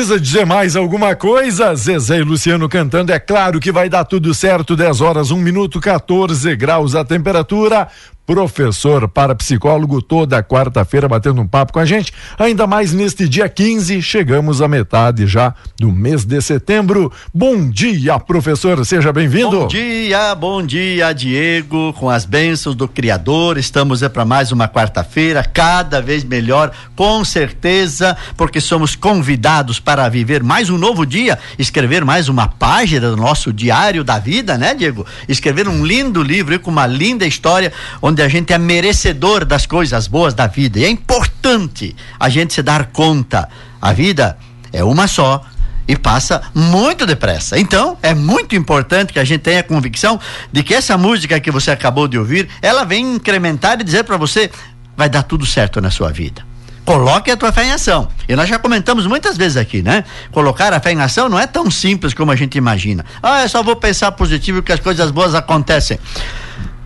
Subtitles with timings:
[0.00, 1.74] Precisa dizer mais alguma coisa?
[1.74, 4.74] Zezé e Luciano cantando, é claro que vai dar tudo certo.
[4.74, 7.86] 10 horas, 1 minuto, 14 graus a temperatura
[8.30, 12.12] professor parapsicólogo, toda quarta-feira batendo um papo com a gente.
[12.38, 17.10] Ainda mais neste dia 15, chegamos à metade já do mês de setembro.
[17.34, 19.62] Bom dia, professor, seja bem-vindo.
[19.62, 23.58] Bom dia, bom dia, Diego, com as bênçãos do Criador.
[23.58, 30.40] Estamos para mais uma quarta-feira, cada vez melhor, com certeza, porque somos convidados para viver
[30.40, 35.04] mais um novo dia, escrever mais uma página do nosso diário da vida, né, Diego?
[35.28, 39.64] Escrever um lindo livro com uma linda história onde onde a gente é merecedor das
[39.64, 40.78] coisas boas da vida.
[40.78, 43.48] E é importante a gente se dar conta.
[43.80, 44.36] A vida
[44.72, 45.42] é uma só
[45.88, 47.58] e passa muito depressa.
[47.58, 50.20] Então, é muito importante que a gente tenha convicção
[50.52, 54.18] de que essa música que você acabou de ouvir, ela vem incrementar e dizer para
[54.18, 54.50] você
[54.94, 56.44] vai dar tudo certo na sua vida.
[56.84, 58.08] Coloque a tua fé em ação.
[58.28, 60.04] E nós já comentamos muitas vezes aqui, né?
[60.30, 63.04] Colocar a fé em ação não é tão simples como a gente imagina.
[63.22, 65.98] Ah, eu só vou pensar positivo que as coisas boas acontecem.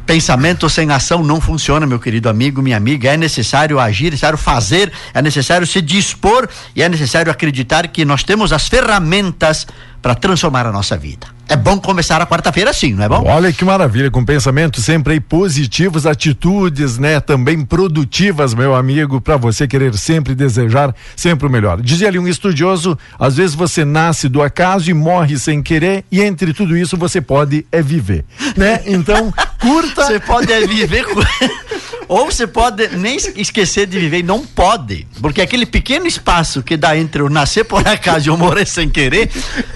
[0.06, 3.12] Pensamento sem ação não funciona, meu querido amigo, minha amiga.
[3.12, 8.04] É necessário agir, é necessário fazer, é necessário se dispor e é necessário acreditar que
[8.04, 9.66] nós temos as ferramentas
[10.02, 11.33] para transformar a nossa vida.
[11.48, 13.22] É bom começar a quarta-feira assim, não é bom?
[13.26, 19.36] Olha que maravilha, com pensamentos sempre aí positivos, atitudes, né, também produtivas, meu amigo, para
[19.36, 21.82] você querer sempre desejar sempre o melhor.
[21.82, 26.22] Dizia ali um estudioso, às vezes você nasce do acaso e morre sem querer e
[26.22, 28.24] entre tudo isso você pode é viver,
[28.56, 28.82] né?
[28.86, 30.06] Então, curta.
[30.06, 31.04] Você pode é viver
[32.08, 36.76] ou você pode nem esquecer de viver e não pode, porque aquele pequeno espaço que
[36.76, 39.30] dá entre o nascer por acaso e o morrer sem querer,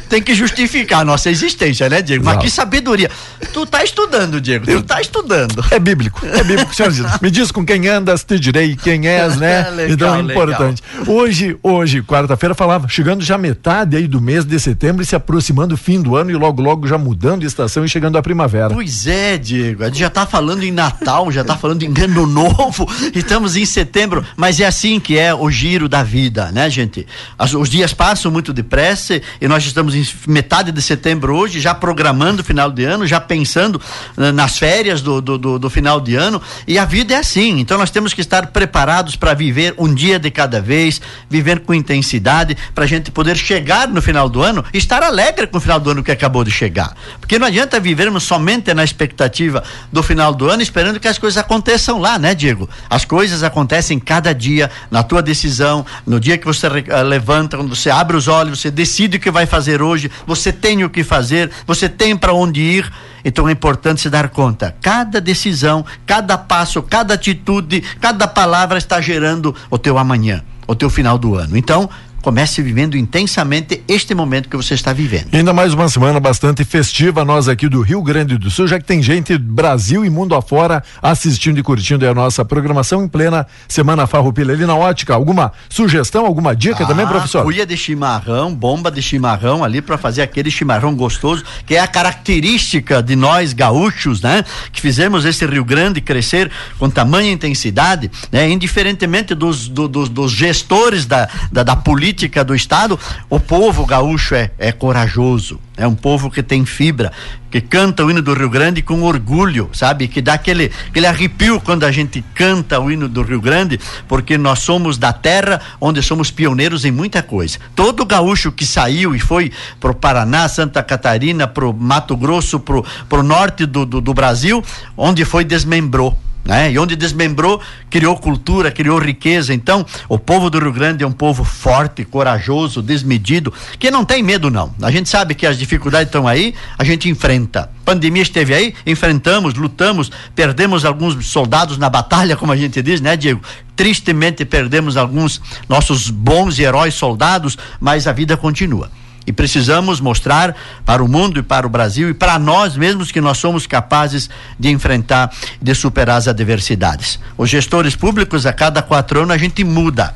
[0.08, 1.57] tem que justificar a nossa existência,
[1.88, 2.24] né, Diego?
[2.24, 2.42] Mas não.
[2.42, 3.10] que sabedoria.
[3.52, 5.64] Tu tá estudando, Diego, tu tá estudando.
[5.70, 6.92] É bíblico, é bíblico, senhor.
[7.20, 9.68] Me diz com quem andas, te direi quem és, né?
[9.70, 10.82] legal, então é importante.
[10.98, 11.14] Legal.
[11.14, 15.74] Hoje, hoje, quarta-feira, falava, chegando já metade aí do mês de setembro e se aproximando
[15.74, 18.70] o fim do ano e logo, logo já mudando de estação e chegando a primavera.
[18.70, 22.26] Pois é, Diego, a gente já tá falando em Natal, já tá falando em Ano
[22.26, 27.06] novo, estamos em setembro, mas é assim que é o giro da vida, né, gente?
[27.38, 31.74] As, os dias passam muito depressa e nós estamos em metade de setembro hoje, já
[31.74, 33.76] programando o final de ano, já pensando
[34.16, 37.58] uh, nas férias do, do, do, do final de ano, e a vida é assim,
[37.60, 41.72] então nós temos que estar preparados para viver um dia de cada vez, viver com
[41.72, 45.60] intensidade, para a gente poder chegar no final do ano e estar alegre com o
[45.60, 46.96] final do ano que acabou de chegar.
[47.20, 49.62] Porque não adianta vivermos somente na expectativa
[49.92, 52.68] do final do ano, esperando que as coisas aconteçam lá, né, Diego?
[52.88, 57.74] As coisas acontecem cada dia, na tua decisão, no dia que você uh, levanta, quando
[57.74, 61.04] você abre os olhos, você decide o que vai fazer hoje, você tem o que
[61.04, 62.92] fazer, você tem para onde ir.
[63.24, 64.74] Então é importante se dar conta.
[64.80, 70.88] Cada decisão, cada passo, cada atitude, cada palavra está gerando o teu amanhã, o teu
[70.88, 71.56] final do ano.
[71.56, 71.90] Então,
[72.28, 75.28] comece vivendo intensamente este momento que você está vivendo.
[75.32, 78.84] Ainda mais uma semana bastante festiva, nós aqui do Rio Grande do Sul, já que
[78.84, 84.06] tem gente Brasil e mundo afora assistindo e curtindo a nossa programação em plena Semana
[84.06, 84.52] Farroupilha.
[84.52, 87.44] Ali na ótica, alguma sugestão, alguma dica ah, também, professor?
[87.44, 91.86] Cuia de chimarrão, bomba de chimarrão ali para fazer aquele chimarrão gostoso, que é a
[91.86, 94.44] característica de nós gaúchos, né?
[94.70, 98.50] Que fizemos esse Rio Grande crescer com tamanha intensidade, né?
[98.50, 102.98] Indiferentemente dos, do, dos, dos gestores da, da, da política política do Estado,
[103.30, 105.60] o povo gaúcho é, é corajoso.
[105.76, 107.12] É um povo que tem fibra,
[107.48, 110.08] que canta o hino do Rio Grande com orgulho, sabe?
[110.08, 113.78] Que dá aquele, aquele arrepio quando a gente canta o hino do Rio Grande,
[114.08, 117.58] porque nós somos da terra onde somos pioneiros em muita coisa.
[117.76, 123.22] Todo gaúcho que saiu e foi pro Paraná, Santa Catarina, pro Mato Grosso, pro, pro
[123.22, 124.64] norte do, do, do Brasil,
[124.96, 126.18] onde foi desmembrou
[126.48, 126.72] né?
[126.72, 127.60] E onde desmembrou,
[127.90, 129.52] criou cultura, criou riqueza.
[129.52, 134.22] Então, o povo do Rio Grande é um povo forte, corajoso, desmedido, que não tem
[134.22, 134.74] medo não.
[134.80, 137.70] A gente sabe que as dificuldades estão aí, a gente enfrenta.
[137.84, 143.14] Pandemia esteve aí, enfrentamos, lutamos, perdemos alguns soldados na batalha, como a gente diz, né,
[143.14, 143.42] Diego?
[143.76, 148.90] Tristemente perdemos alguns nossos bons e heróis soldados, mas a vida continua
[149.28, 153.20] e precisamos mostrar para o mundo e para o Brasil e para nós mesmos que
[153.20, 155.30] nós somos capazes de enfrentar,
[155.60, 157.20] de superar as adversidades.
[157.36, 160.14] Os gestores públicos, a cada quatro anos, a gente muda.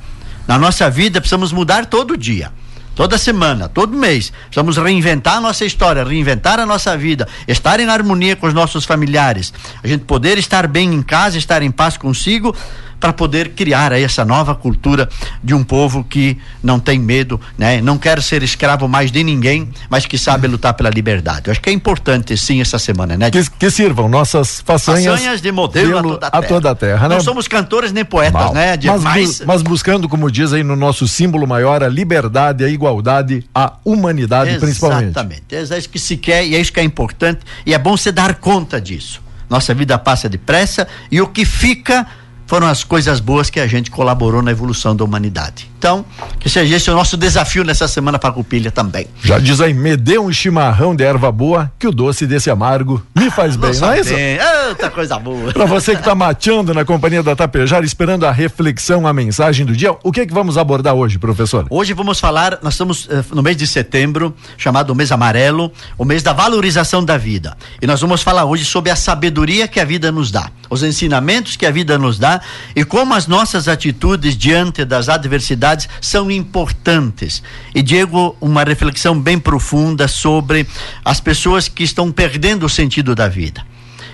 [0.49, 2.50] Na nossa vida, precisamos mudar todo dia
[2.94, 4.32] toda semana, todo mês.
[4.44, 8.85] Precisamos reinventar a nossa história, reinventar a nossa vida, estar em harmonia com os nossos
[8.85, 12.55] familiares, a gente poder estar bem em casa, estar em paz consigo,
[13.02, 15.08] para poder criar aí essa nova cultura
[15.43, 17.81] de um povo que não tem medo, né?
[17.81, 21.49] Não quer ser escravo mais de ninguém, mas que sabe lutar pela liberdade.
[21.49, 23.28] Eu acho que é importante sim essa semana, né?
[23.28, 26.44] Que, que sirvam nossas façanhas, façanhas de modelo a toda a terra.
[26.44, 27.16] A toda a terra né?
[27.16, 28.54] Não somos cantores nem poetas, Mal.
[28.54, 28.76] né?
[28.76, 29.38] De mas, mais...
[29.40, 33.72] bu mas buscando, como diz aí no nosso símbolo maior, a liberdade, a igualdade, a
[33.84, 34.60] humanidade Exatamente.
[34.60, 35.08] principalmente.
[35.08, 35.75] Exatamente.
[35.75, 38.12] É isso que se quer e é isso que é importante e é bom você
[38.12, 39.20] dar conta disso.
[39.50, 42.06] Nossa vida passa depressa e o que fica
[42.52, 45.70] foram as coisas boas que a gente colaborou na evolução da humanidade.
[45.78, 46.04] Então,
[46.38, 49.06] que seja esse o nosso desafio nessa semana para Cupilha também.
[49.25, 53.02] Já diz aí, me dê um chimarrão de erva boa, que o doce desse amargo
[53.22, 54.14] me faz bem, não é isso?
[54.69, 55.52] Outra coisa boa.
[55.52, 59.76] para você que está mateando na companhia da Tapejara, esperando a reflexão, a mensagem do
[59.76, 61.66] dia, o que é que vamos abordar hoje, professor?
[61.70, 66.22] Hoje vamos falar, nós estamos uh, no mês de setembro, chamado mês amarelo, o mês
[66.22, 67.56] da valorização da vida.
[67.80, 71.56] E nós vamos falar hoje sobre a sabedoria que a vida nos dá, os ensinamentos
[71.56, 72.40] que a vida nos dá
[72.75, 77.42] e como as nossas atitudes diante das adversidades são importantes.
[77.75, 80.66] E Diego, uma reflexão bem profunda sobre
[81.04, 83.64] as pessoas que estão perdendo o sentido da vida.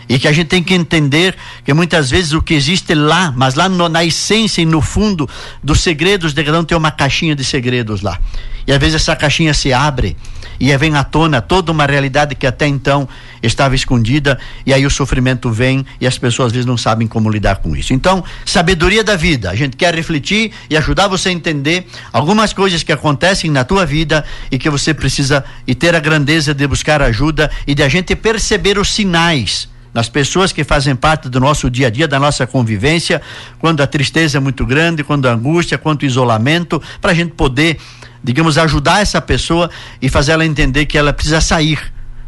[0.09, 3.55] E que a gente tem que entender que muitas vezes o que existe lá, mas
[3.55, 5.29] lá no, na essência e no fundo
[5.63, 8.19] dos segredos de um tem uma caixinha de segredos lá.
[8.67, 10.17] E às vezes essa caixinha se abre
[10.61, 13.09] e vem à tona toda uma realidade que até então
[13.43, 17.31] estava escondida e aí o sofrimento vem e as pessoas às vezes não sabem como
[17.31, 17.95] lidar com isso.
[17.95, 19.51] Então, sabedoria da vida.
[19.51, 23.87] A gente quer refletir e ajudar você a entender algumas coisas que acontecem na tua
[23.87, 27.89] vida e que você precisa e ter a grandeza de buscar ajuda e de a
[27.89, 32.19] gente perceber os sinais nas pessoas que fazem parte do nosso dia a dia, da
[32.19, 33.21] nossa convivência,
[33.59, 37.33] quando a tristeza é muito grande, quando a angústia, quando o isolamento, para a gente
[37.33, 37.79] poder
[38.23, 41.81] digamos, ajudar essa pessoa e fazer ela entender que ela precisa sair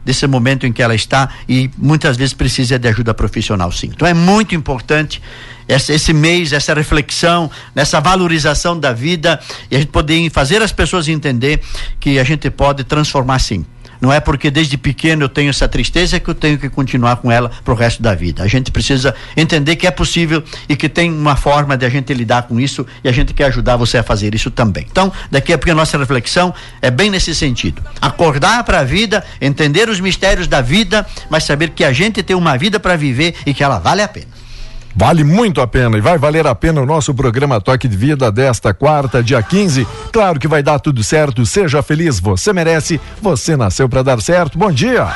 [0.04, 3.90] desse momento em que ela está e muitas vezes precisa de ajuda profissional, sim.
[3.94, 5.20] Então é muito importante
[5.68, 9.38] esse, mês, essa reflexão, nessa valorização da vida
[9.70, 11.60] e a gente poder fazer as pessoas entender
[12.00, 13.64] que a gente pode transformar, sim.
[14.00, 17.30] Não é porque desde pequeno eu tenho essa tristeza que eu tenho que continuar com
[17.30, 18.42] ela pro resto da vida.
[18.42, 22.12] A gente precisa entender que é possível e que tem uma forma de a gente
[22.14, 24.86] lidar com isso e a gente quer ajudar você a fazer isso também.
[24.90, 27.82] Então, daqui a pouco a nossa reflexão é bem nesse sentido.
[28.00, 32.34] Acordar para a vida, entender os mistérios da vida, mas saber que a gente tem
[32.34, 34.39] uma vida para viver e que ela vale a pena.
[34.94, 38.30] Vale muito a pena e vai valer a pena o nosso programa Toque de Vida
[38.30, 39.86] desta quarta, dia 15.
[40.12, 41.44] Claro que vai dar tudo certo.
[41.46, 43.00] Seja feliz, você merece.
[43.22, 44.58] Você nasceu para dar certo.
[44.58, 45.08] Bom dia.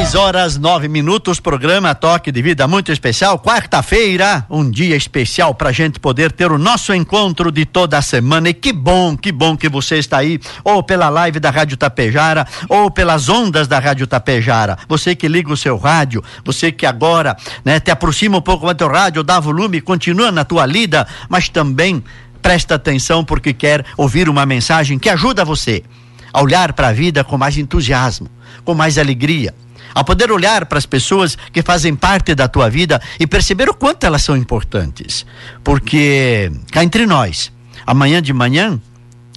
[0.00, 3.38] 10 horas 9 minutos, programa Toque de Vida muito especial.
[3.38, 8.02] Quarta-feira, um dia especial para a gente poder ter o nosso encontro de toda a
[8.02, 8.48] semana.
[8.48, 12.46] E que bom, que bom que você está aí, ou pela live da Rádio Tapejara,
[12.66, 14.78] ou pelas ondas da Rádio Tapejara.
[14.88, 18.74] Você que liga o seu rádio, você que agora né, te aproxima um pouco do
[18.74, 22.02] teu rádio, dá volume, continua na tua lida, mas também
[22.40, 25.84] presta atenção porque quer ouvir uma mensagem que ajuda você
[26.32, 28.28] a olhar para a vida com mais entusiasmo,
[28.64, 29.54] com mais alegria,
[29.94, 33.74] a poder olhar para as pessoas que fazem parte da tua vida e perceber o
[33.74, 35.26] quanto elas são importantes.
[35.62, 37.52] Porque cá entre nós,
[37.86, 38.80] amanhã de manhã,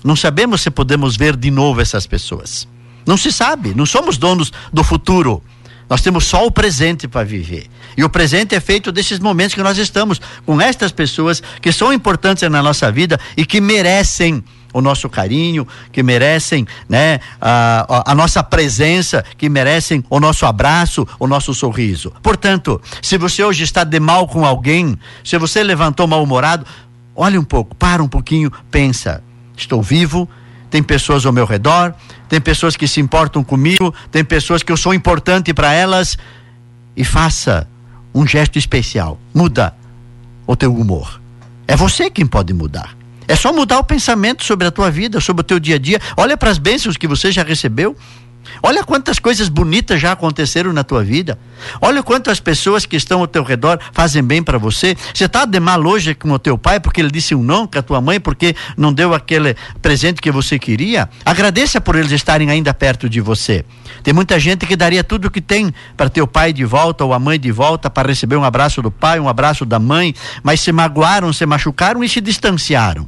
[0.04, 2.68] não sabemos se podemos ver de novo essas pessoas.
[3.06, 5.44] Não se sabe, não somos donos do futuro.
[5.90, 7.70] Nós temos só o presente para viver.
[7.96, 11.94] E o presente é feito desses momentos que nós estamos com estas pessoas que são
[11.94, 18.16] importantes na nossa vida e que merecem o nosso carinho, que merecem né, a, a,
[18.16, 22.12] nossa presença, que merecem o nosso abraço, o nosso sorriso.
[22.22, 26.66] Portanto, se você hoje está de mal com alguém, se você levantou mal-humorado,
[27.16, 29.24] olhe um pouco, para um pouquinho, pensa:
[29.56, 30.28] estou vivo,
[30.70, 31.94] tem pessoas ao meu redor,
[32.28, 36.18] tem pessoas que se importam comigo, tem pessoas que eu sou importante para elas,
[36.96, 37.68] e faça
[38.14, 39.20] um gesto especial.
[39.34, 39.76] Muda
[40.46, 41.22] o teu humor.
[41.68, 42.96] É você quem pode mudar.
[43.28, 46.00] É só mudar o pensamento sobre a tua vida, sobre o teu dia a dia.
[46.18, 47.96] Olha para as bênçãos que você já recebeu.
[48.62, 51.38] Olha quantas coisas bonitas já aconteceram na tua vida.
[51.82, 54.96] Olha quantas pessoas que estão ao teu redor fazem bem para você.
[55.14, 57.80] Você está de mal hoje com o teu pai porque ele disse um não com
[57.80, 61.10] a tua mãe porque não deu aquele presente que você queria.
[61.26, 63.66] Agradeça por eles estarem ainda perto de você.
[64.02, 67.04] Tem muita gente que daria tudo o que tem para ter o pai de volta
[67.04, 70.14] ou a mãe de volta para receber um abraço do pai, um abraço da mãe,
[70.42, 73.08] mas se magoaram, se machucaram e se distanciaram.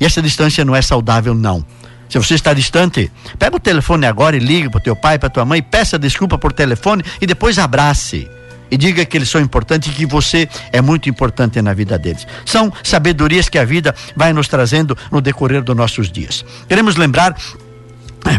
[0.00, 1.64] E essa distância não é saudável, não.
[2.12, 5.30] Se você está distante, pega o telefone agora e liga para o teu pai, para
[5.30, 8.28] tua mãe, peça desculpa por telefone e depois abrace.
[8.70, 12.26] E diga que eles são importantes e que você é muito importante na vida deles.
[12.44, 16.44] São sabedorias que a vida vai nos trazendo no decorrer dos nossos dias.
[16.68, 17.34] Queremos lembrar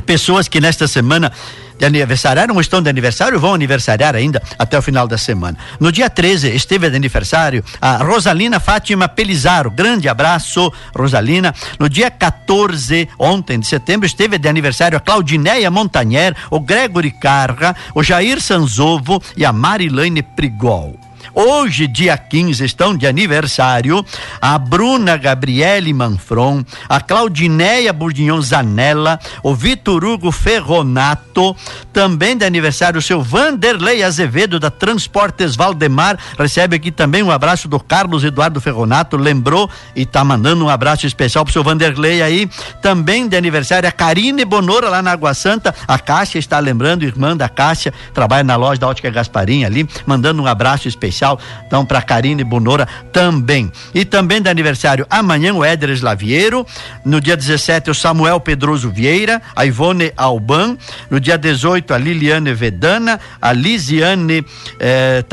[0.05, 1.31] pessoas que nesta semana
[1.77, 5.57] de aniversariaram ou estão de aniversário, vão aniversariar ainda até o final da semana.
[5.79, 9.71] No dia 13 esteve de aniversário a Rosalina Fátima Pelizaro.
[9.71, 11.53] Grande abraço, Rosalina.
[11.79, 17.75] No dia 14, ontem de setembro, esteve de aniversário a Claudineia Montagnier, o Gregory Carra,
[17.93, 20.97] o Jair Sanzovo e a Marilene Prigol.
[21.35, 24.05] Hoje, dia 15, estão de aniversário
[24.39, 31.55] a Bruna Gabriele Manfron, a Claudineia Burdignon Zanella, o Vitor Hugo Ferronato,
[31.91, 37.67] também de aniversário o seu Vanderlei Azevedo da Transportes Valdemar, recebe aqui também um abraço
[37.67, 42.47] do Carlos Eduardo Ferronato, lembrou e tá mandando um abraço especial pro seu Vanderlei aí,
[42.79, 47.35] também de aniversário a Karine Bonora lá na Água Santa, a Cássia está lembrando, irmã
[47.35, 51.85] da Cássia, trabalha na loja da Ótica Gasparim ali, mandando um abraço especial especial, então
[51.85, 53.71] para Karine Bonora também.
[53.93, 56.65] E também de aniversário amanhã o Éder Slaviero,
[57.05, 60.77] no dia 17 o Samuel Pedroso Vieira, a Ivone Alban,
[61.09, 64.45] no dia 18 a Liliane Vedana, a Lisiane
[64.79, 65.23] eh,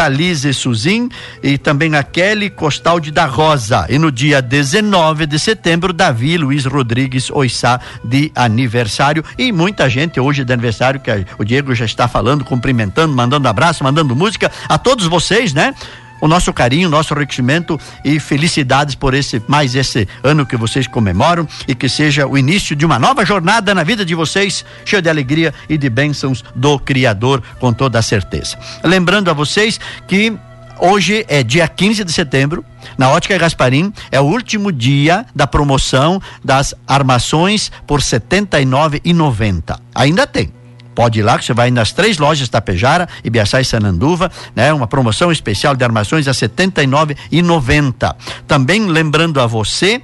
[0.55, 1.09] Suzin
[1.43, 3.87] e também a Kelly Costaldi da Rosa.
[3.89, 10.21] E no dia 19 de setembro, Davi Luiz Rodrigues Oissá de aniversário e muita gente
[10.21, 14.79] hoje de aniversário que o Diego já está falando, cumprimentando, mandando abraço, mandando música a
[14.79, 15.75] todos vocês, né?
[16.21, 20.87] O nosso carinho, o nosso enriquecimento e felicidades por esse mais esse ano que vocês
[20.87, 25.03] comemoram e que seja o início de uma nova jornada na vida de vocês, cheia
[25.03, 28.59] de alegria e de bênçãos do Criador, com toda a certeza.
[28.85, 30.37] Lembrando a vocês que
[30.83, 32.65] Hoje é dia 15 de setembro,
[32.97, 39.79] na Ótica Gasparim, é o último dia da promoção das armações por R$ 79,90.
[39.95, 40.51] Ainda tem.
[40.95, 44.73] Pode ir lá que você vai nas três lojas Tapejara, Ibiaçá e Sananduva, né?
[44.73, 48.15] Uma promoção especial de armações a R$ 79,90.
[48.47, 50.03] Também lembrando a você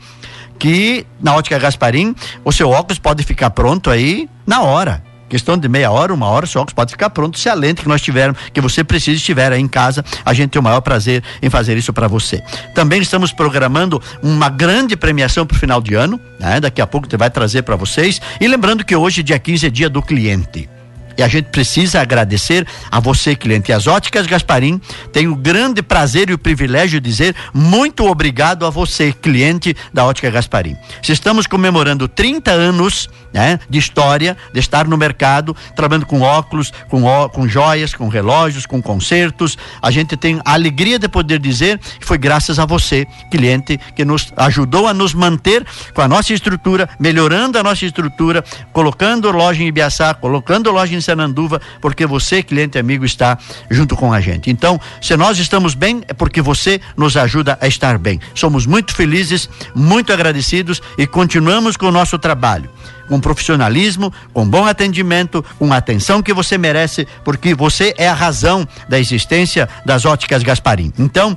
[0.59, 2.15] que na Ótica Gasparim,
[2.45, 5.03] o seu óculos pode ficar pronto aí na hora.
[5.29, 7.89] Questão de meia hora, uma hora, seu óculos pode ficar pronto se a lente que
[7.89, 11.23] nós tivermos, que você precisa estiver aí em casa, a gente tem o maior prazer
[11.43, 12.41] em fazer isso para você.
[12.75, 16.61] Também estamos programando uma grande premiação para o final de ano, né?
[16.61, 18.21] Daqui a pouco você vai trazer para vocês.
[18.41, 20.76] E lembrando que hoje, dia 15, é dia do cliente.
[21.17, 23.71] E a gente precisa agradecer a você, cliente.
[23.71, 24.81] E as óticas Gasparim
[25.13, 30.05] tem o grande prazer e o privilégio de dizer muito obrigado a você, cliente da
[30.05, 30.77] ótica Gasparim.
[31.03, 36.73] Se estamos comemorando 30 anos né, de história, de estar no mercado, trabalhando com óculos,
[36.89, 41.39] com, ó, com joias, com relógios, com concertos, a gente tem a alegria de poder
[41.39, 46.09] dizer que foi graças a você, cliente, que nos ajudou a nos manter com a
[46.09, 48.43] nossa estrutura, melhorando a nossa estrutura,
[48.73, 53.39] colocando loja em Ibiaçá, colocando loja em Sananduva, porque você, cliente amigo, está
[53.71, 54.51] junto com a gente.
[54.51, 58.21] Então, se nós estamos bem, é porque você nos ajuda a estar bem.
[58.35, 62.71] Somos muito felizes, muito agradecidos e continuamos com o nosso trabalho
[63.09, 68.15] com profissionalismo, com bom atendimento, com a atenção que você merece, porque você é a
[68.15, 70.93] razão da existência das óticas Gasparim.
[70.99, 71.37] Então,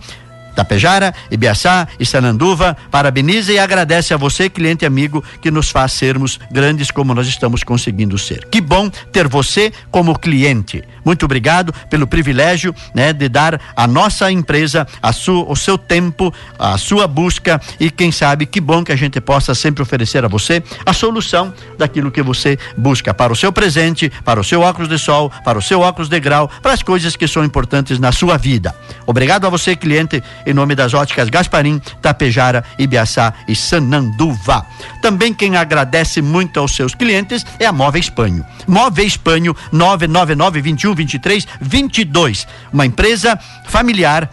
[0.60, 6.38] Tapejara, Ibiaçá e Sananduva, parabeniza e agradece a você, cliente amigo, que nos faz sermos
[6.52, 8.46] grandes como nós estamos conseguindo ser.
[8.52, 10.84] Que bom ter você como cliente.
[11.06, 16.34] Muito obrigado pelo privilégio, né, de dar à nossa empresa a sua, o seu tempo,
[16.60, 20.28] a sua busca e quem sabe que bom que a gente possa sempre oferecer a
[20.28, 24.90] você a solução daquilo que você busca para o seu presente, para o seu óculos
[24.90, 28.12] de sol, para o seu óculos de grau, para as coisas que são importantes na
[28.12, 28.76] sua vida.
[29.08, 34.66] Obrigado a você, cliente em nome das óticas Gasparim, Tapejara, Ibiaçá e Sananduva.
[35.02, 38.46] Também quem agradece muito aos seus clientes é a Móvel Espanho.
[38.68, 42.48] Móvel Espanho 999 21 23 22.
[42.74, 44.30] Uma empresa familiar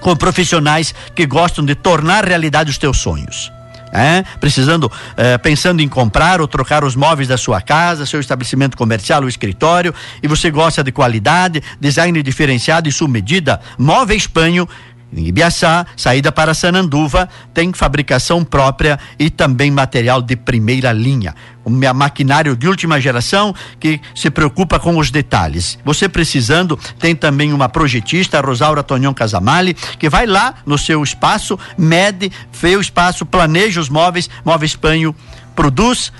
[0.00, 3.50] com profissionais que gostam de tornar realidade os teus sonhos.
[3.94, 8.74] É, precisando, é, pensando em comprar ou trocar os móveis da sua casa, seu estabelecimento
[8.74, 14.66] comercial ou escritório, e você gosta de qualidade, design diferenciado e submedida, Móvel Espanho
[15.14, 21.34] em Ibiaçá, saída para Sananduva, tem fabricação própria e também material de primeira linha.
[21.64, 25.78] Um maquinário de última geração que se preocupa com os detalhes.
[25.84, 31.58] Você precisando, tem também uma projetista, Rosaura Tonhon Casamali, que vai lá no seu espaço,
[31.78, 35.14] mede, vê o espaço, planeja os móveis, móveis Espanho,
[35.54, 36.12] produz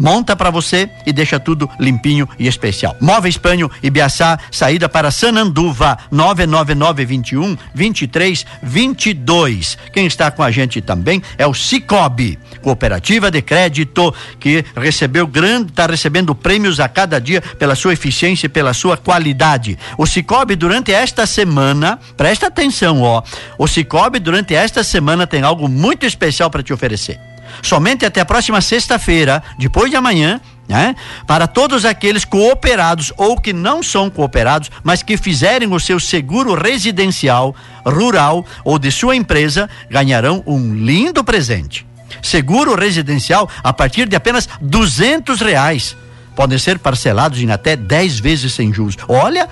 [0.00, 2.96] monta para você e deixa tudo limpinho e especial.
[3.00, 9.78] Móveis Espanho Ibiaçá, saída para Sananduva, 99921 2322.
[9.92, 15.70] Quem está com a gente também é o Cicobi, cooperativa de crédito que recebeu grande,
[15.70, 19.78] está recebendo prêmios a cada dia pela sua eficiência e pela sua qualidade.
[19.98, 23.22] O Cicobi durante esta semana, presta atenção, ó.
[23.58, 27.29] O Cicobi durante esta semana tem algo muito especial para te oferecer
[27.62, 30.94] somente até a próxima sexta-feira, depois de amanhã, né?
[31.26, 36.54] Para todos aqueles cooperados ou que não são cooperados, mas que fizerem o seu seguro
[36.54, 41.84] residencial, rural ou de sua empresa, ganharão um lindo presente.
[42.22, 45.96] Seguro residencial a partir de apenas duzentos reais.
[46.36, 48.96] Podem ser parcelados em até 10 vezes sem juros.
[49.08, 49.48] Olha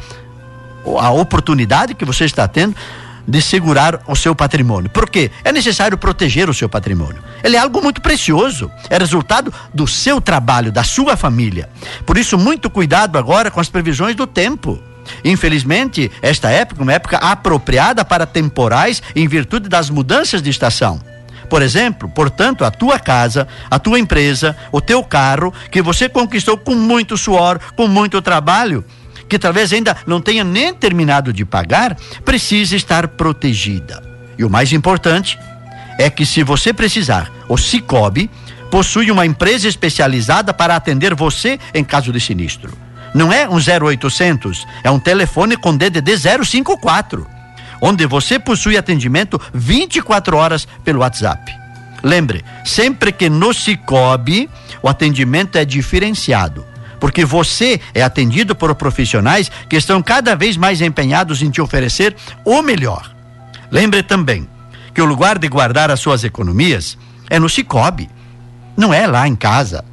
[1.00, 2.76] a oportunidade que você está tendo
[3.29, 4.88] de segurar o seu patrimônio.
[4.88, 5.31] Por quê?
[5.45, 7.23] É necessário proteger o seu patrimônio.
[7.45, 11.69] Ele é algo muito precioso, é resultado do seu trabalho, da sua família.
[12.07, 14.83] Por isso, muito cuidado agora com as previsões do tempo.
[15.23, 21.01] Infelizmente, esta época é uma época apropriada para temporais em virtude das mudanças de estação.
[21.49, 26.59] Por exemplo, portanto, a tua casa, a tua empresa, o teu carro, que você conquistou
[26.59, 28.85] com muito suor, com muito trabalho,
[29.29, 34.03] que talvez ainda não tenha nem terminado de pagar, precisa estar protegida.
[34.38, 35.38] E o mais importante
[35.99, 38.31] é que se você precisar, o Cicobi
[38.71, 42.73] possui uma empresa especializada para atender você em caso de sinistro.
[43.14, 46.12] Não é um 0800, é um telefone com DDD
[46.45, 47.27] 054,
[47.81, 51.53] onde você possui atendimento 24 horas pelo WhatsApp.
[52.03, 54.49] Lembre, sempre que no Cicobi
[54.83, 56.67] o atendimento é diferenciado
[57.00, 62.16] porque você é atendido por profissionais que estão cada vez mais empenhados em te oferecer
[62.44, 63.14] o melhor.
[63.70, 64.48] Lembre também
[64.94, 66.98] que o lugar de guardar as suas economias
[67.30, 68.08] é no Cicobi,
[68.76, 69.84] não é lá em casa,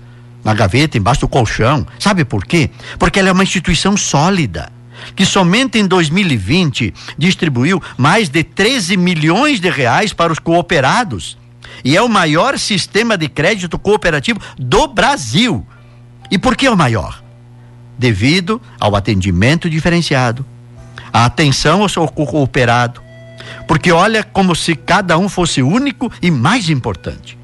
[0.44, 1.86] na gaveta, embaixo do colchão.
[2.00, 2.70] Sabe por quê?
[3.00, 4.72] Porque ela é uma instituição sólida
[5.16, 11.38] que somente em 2020 distribuiu mais de 13 milhões de reais para os cooperados
[11.84, 15.66] e é o maior sistema de crédito cooperativo do Brasil.
[16.30, 17.24] E por que o maior?
[17.98, 20.46] Devido ao atendimento diferenciado,
[21.14, 23.02] à atenção ao seu cooperado,
[23.68, 27.38] porque olha como se cada um fosse único e mais importante.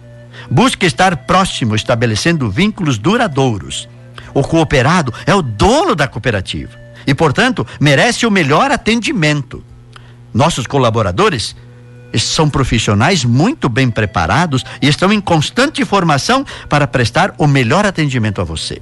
[0.49, 3.87] Busca estar próximo, estabelecendo vínculos duradouros.
[4.33, 9.63] O cooperado é o dono da cooperativa e, portanto, merece o melhor atendimento.
[10.33, 11.55] Nossos colaboradores
[12.17, 18.41] são profissionais muito bem preparados e estão em constante formação para prestar o melhor atendimento
[18.41, 18.81] a você.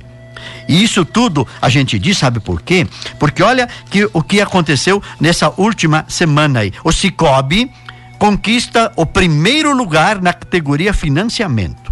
[0.68, 2.88] E isso tudo a gente diz, sabe por quê?
[3.18, 6.72] Porque olha que o que aconteceu nessa última semana aí.
[6.84, 7.72] O Cicobi
[8.18, 11.90] conquista o primeiro lugar na categoria financiamento.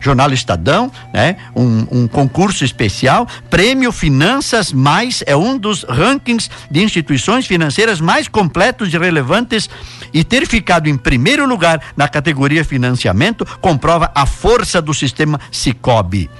[0.00, 1.36] Jornal Estadão, né?
[1.54, 8.28] Um, um, concurso especial, Prêmio Finanças Mais é um dos rankings de instituições financeiras mais
[8.28, 9.68] completos e relevantes
[10.12, 16.30] e ter ficado em primeiro lugar na categoria financiamento comprova a força do sistema Cicobi.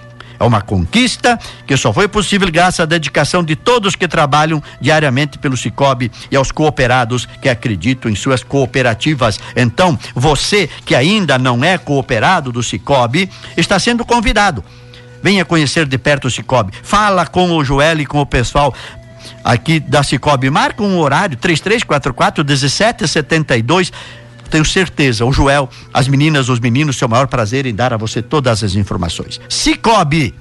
[0.40, 5.36] É uma conquista que só foi possível graças à dedicação de todos que trabalham diariamente
[5.36, 9.40] pelo Cicobi e aos cooperados que acreditam em suas cooperativas.
[9.56, 14.62] Então, você que ainda não é cooperado do Cicobi, está sendo convidado.
[15.20, 16.72] Venha conhecer de perto o Cicobi.
[16.82, 18.72] Fala com o Joel e com o pessoal
[19.48, 20.50] aqui da Cicobi.
[20.50, 23.90] Marca um horário 3344 1772
[24.50, 28.22] tenho certeza, o Joel, as meninas, os meninos, seu maior prazer em dar a você
[28.22, 29.38] todas as informações.
[29.46, 30.34] Cicobi,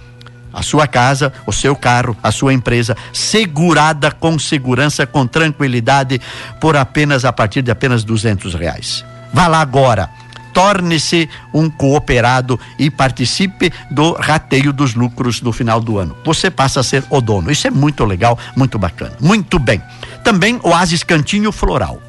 [0.53, 6.21] a sua casa, o seu carro, a sua empresa, segurada com segurança, com tranquilidade,
[6.61, 9.03] por apenas a partir de apenas duzentos reais.
[9.33, 10.09] Vá lá agora.
[10.57, 16.17] Torne-se um cooperado e participe do rateio dos lucros no final do ano.
[16.25, 17.51] Você passa a ser o dono.
[17.51, 19.15] Isso é muito legal, muito bacana.
[19.21, 19.79] Muito bem.
[20.23, 22.01] Também Oasis Cantinho Floral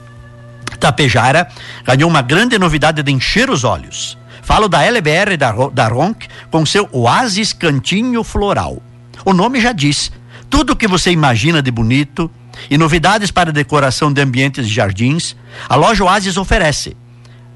[0.81, 1.47] Tapejara
[1.85, 4.17] ganhou uma grande novidade de encher os olhos.
[4.41, 8.83] Falo da LBR da, da Ronc com seu Oasis Cantinho Floral.
[9.27, 10.11] O nome já diz,
[10.49, 12.31] tudo o que você imagina de bonito
[12.71, 15.37] e novidades para decoração de ambientes e jardins,
[15.69, 16.97] a loja Oasis oferece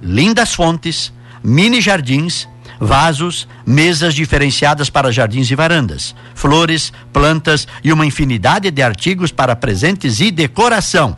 [0.02, 1.12] lindas fontes,
[1.42, 2.48] mini jardins,
[2.80, 9.54] vasos, mesas diferenciadas para jardins e varandas, flores, plantas e uma infinidade de artigos para
[9.54, 11.16] presentes e decoração.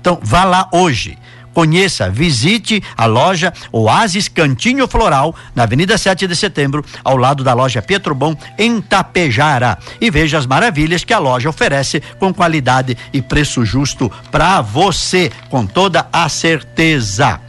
[0.00, 1.18] Então, vá lá hoje
[1.52, 7.52] Conheça, visite a loja Oasis Cantinho Floral, na Avenida 7 de Setembro, ao lado da
[7.52, 9.78] loja Petrobon, em Tapejara.
[10.00, 15.30] E veja as maravilhas que a loja oferece com qualidade e preço justo para você,
[15.50, 17.40] com toda a certeza.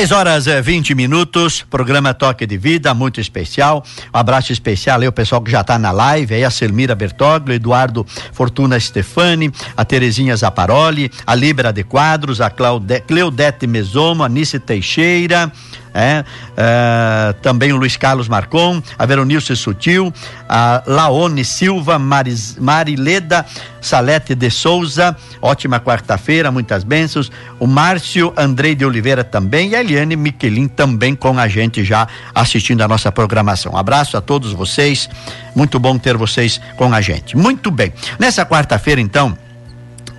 [0.00, 3.84] 10 horas e eh, 20 minutos, programa Toque de Vida, muito especial.
[4.14, 7.54] Um abraço especial aí o pessoal que já está na live, aí a Selmira Bertoglio,
[7.54, 14.28] Eduardo Fortuna Stefani, a Terezinha Zaparoli, a Libra de Quadros, a Claude, Cleudete Mesomo, a
[14.30, 15.52] Nice Teixeira,
[15.94, 16.24] é,
[16.56, 20.12] é, também o Luiz Carlos Marcon, a Veronilce Sutil,
[20.48, 23.44] a Laone Silva, Maris, Marileda
[23.80, 27.30] Salete de Souza, ótima quarta-feira, muitas bênçãos.
[27.58, 32.06] O Márcio Andrei de Oliveira também e a Eliane Miquelin também com a gente já
[32.34, 33.76] assistindo a nossa programação.
[33.76, 35.08] Abraço a todos vocês,
[35.54, 37.36] muito bom ter vocês com a gente.
[37.36, 39.36] Muito bem, nessa quarta-feira então,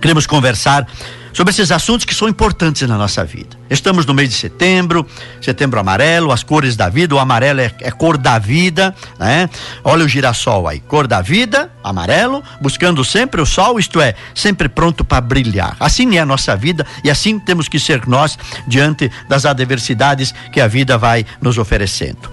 [0.00, 0.86] queremos conversar
[1.32, 3.56] sobre esses assuntos que são importantes na nossa vida.
[3.70, 5.06] Estamos no mês de setembro,
[5.40, 9.48] setembro amarelo, as cores da vida, o amarelo é, é cor da vida, né?
[9.82, 14.68] Olha o girassol aí, cor da vida, amarelo, buscando sempre o sol, isto é, sempre
[14.68, 15.76] pronto para brilhar.
[15.80, 20.60] Assim é a nossa vida e assim temos que ser nós diante das adversidades que
[20.60, 22.30] a vida vai nos oferecendo.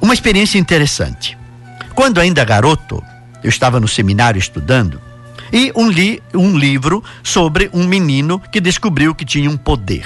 [0.00, 1.36] Uma experiência interessante.
[1.94, 3.02] Quando ainda garoto,
[3.42, 5.00] eu estava no seminário estudando,
[5.54, 10.04] e um, li, um livro sobre um menino que descobriu que tinha um poder.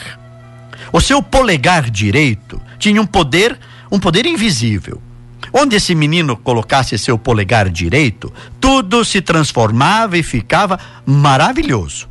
[0.93, 3.59] O seu polegar direito tinha um poder,
[3.91, 5.01] um poder invisível.
[5.51, 8.31] Onde esse menino colocasse seu polegar direito,
[8.61, 12.07] tudo se transformava e ficava maravilhoso.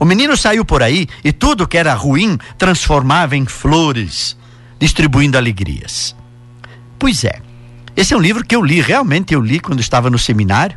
[0.00, 4.36] O menino saiu por aí e tudo que era ruim transformava em flores,
[4.80, 6.16] distribuindo alegrias.
[6.98, 7.40] Pois é,
[7.96, 10.76] esse é um livro que eu li, realmente eu li quando estava no seminário.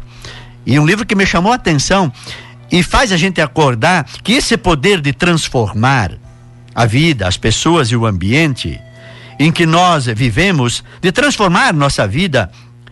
[0.69, 2.13] E um livro que me chamou a atenção
[2.71, 6.11] e faz a gente acordar que esse poder de transformar
[6.75, 8.79] a vida, as pessoas e o ambiente
[9.39, 12.51] em que nós vivemos, de transformar nossa vida,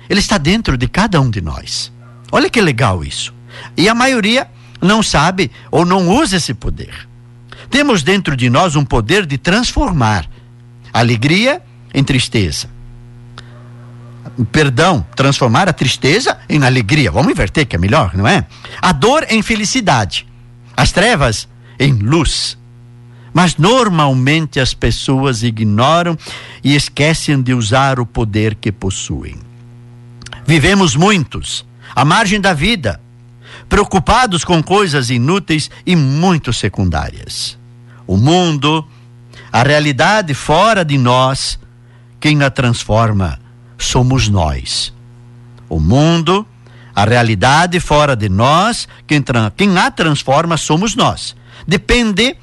[0.09, 1.91] ele está dentro de cada um de nós.
[2.31, 3.31] Olha que legal isso.
[3.77, 4.47] E a maioria
[4.81, 7.07] não sabe ou não usa esse poder.
[7.69, 10.27] Temos dentro de nós um poder de transformar
[10.91, 11.61] alegria
[11.93, 12.67] em tristeza,
[14.45, 17.12] perdão, transformar a tristeza em alegria.
[17.12, 18.45] Vamos inverter que é melhor, não é?
[18.82, 20.28] A dor em felicidade,
[20.76, 21.47] as trevas
[21.80, 22.58] em luz.
[23.34, 26.17] Mas normalmente as pessoas ignoram
[26.63, 29.38] e esquecem de usar o poder que possuem.
[30.45, 33.02] Vivemos muitos à margem da vida,
[33.67, 37.58] preocupados com coisas inúteis e muito secundárias.
[38.06, 38.88] O mundo,
[39.52, 41.60] a realidade fora de nós,
[42.19, 43.39] quem a transforma
[43.77, 44.93] somos nós.
[45.69, 46.45] O mundo,
[46.95, 49.23] a realidade fora de nós, quem,
[49.55, 51.35] quem a transforma somos nós.
[51.67, 52.35] Depende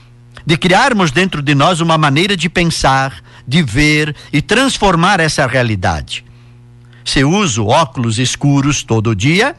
[0.46, 6.24] de criarmos dentro de nós uma maneira de pensar, de ver e transformar essa realidade.
[7.04, 9.56] Se uso óculos escuros todo dia,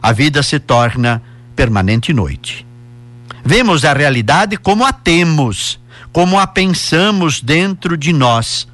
[0.00, 1.22] a vida se torna
[1.54, 2.66] permanente noite.
[3.44, 5.80] Vemos a realidade como a temos,
[6.12, 8.68] como a pensamos dentro de nós.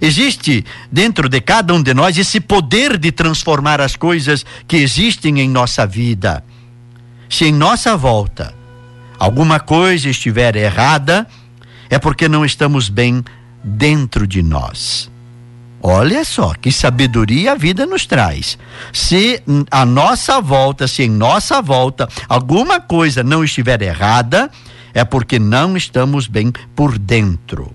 [0.00, 5.40] Existe dentro de cada um de nós esse poder de transformar as coisas que existem
[5.40, 6.44] em nossa vida.
[7.28, 8.54] Se em nossa volta
[9.18, 11.26] alguma coisa estiver errada,
[11.90, 13.24] é porque não estamos bem
[13.62, 15.10] dentro de nós.
[15.80, 18.58] Olha só que sabedoria a vida nos traz.
[18.92, 24.50] Se a nossa volta, se em nossa volta alguma coisa não estiver errada,
[24.92, 27.72] é porque não estamos bem por dentro.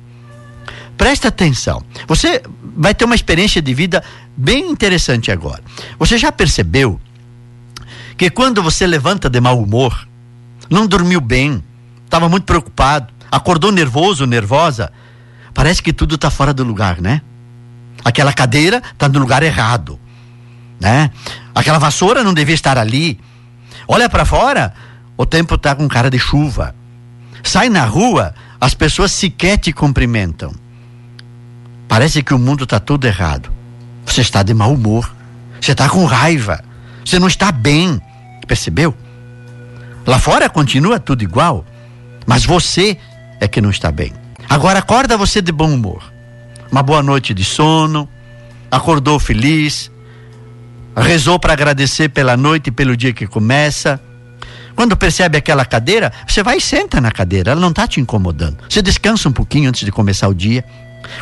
[0.97, 1.83] Presta atenção.
[2.07, 2.41] Você
[2.75, 4.03] vai ter uma experiência de vida
[4.35, 5.63] bem interessante agora.
[5.99, 6.99] Você já percebeu
[8.17, 10.07] que quando você levanta de mau humor,
[10.69, 11.63] não dormiu bem,
[12.05, 14.91] estava muito preocupado, acordou nervoso, nervosa,
[15.53, 17.21] parece que tudo está fora do lugar, né?
[18.03, 19.99] Aquela cadeira está no lugar errado,
[20.79, 21.11] né?
[21.55, 23.19] Aquela vassoura não devia estar ali.
[23.87, 24.73] Olha para fora,
[25.17, 26.75] o tempo está com cara de chuva.
[27.43, 30.53] Sai na rua, as pessoas sequer te cumprimentam.
[31.93, 33.51] Parece que o mundo está todo errado.
[34.05, 35.13] Você está de mau humor.
[35.61, 36.63] Você está com raiva.
[37.05, 38.01] Você não está bem.
[38.47, 38.95] Percebeu?
[40.05, 41.63] Lá fora continua tudo igual.
[42.25, 42.97] Mas você
[43.39, 44.11] é que não está bem.
[44.49, 46.13] Agora acorda você de bom humor
[46.73, 48.09] uma boa noite de sono,
[48.71, 49.91] acordou feliz,
[50.97, 54.01] rezou para agradecer pela noite e pelo dia que começa.
[54.75, 58.57] Quando percebe aquela cadeira, você vai e senta na cadeira, ela não está te incomodando.
[58.67, 60.65] Você descansa um pouquinho antes de começar o dia.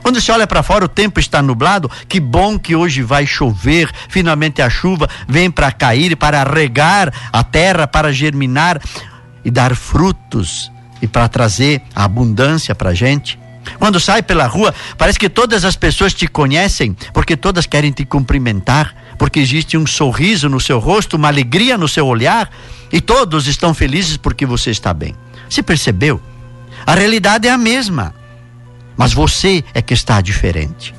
[0.01, 1.89] Quando você olha para fora, o tempo está nublado.
[2.07, 3.89] Que bom que hoje vai chover.
[4.09, 8.81] Finalmente a chuva vem para cair, para regar a terra, para germinar
[9.43, 13.39] e dar frutos e para trazer a abundância para a gente.
[13.77, 18.05] Quando sai pela rua, parece que todas as pessoas te conhecem, porque todas querem te
[18.05, 22.49] cumprimentar, porque existe um sorriso no seu rosto, uma alegria no seu olhar,
[22.91, 25.15] e todos estão felizes porque você está bem.
[25.49, 26.21] Se percebeu?
[26.85, 28.13] A realidade é a mesma,
[29.01, 30.93] mas você é que está diferente.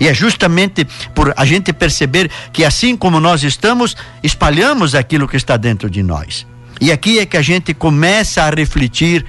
[0.00, 5.36] E é justamente por a gente perceber que assim como nós estamos, espalhamos aquilo que
[5.36, 6.44] está dentro de nós.
[6.80, 9.24] E aqui é que a gente começa a refletir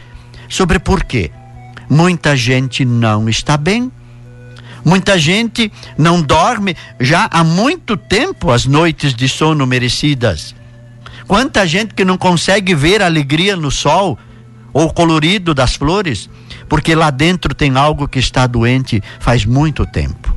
[0.49, 1.29] sobre por quê.
[1.87, 3.91] Muita gente não está bem.
[4.83, 10.55] Muita gente não dorme já há muito tempo as noites de sono merecidas.
[11.27, 14.17] Quanta gente que não consegue ver alegria no sol
[14.75, 16.29] ou colorido das flores,
[16.67, 20.35] porque lá dentro tem algo que está doente faz muito tempo.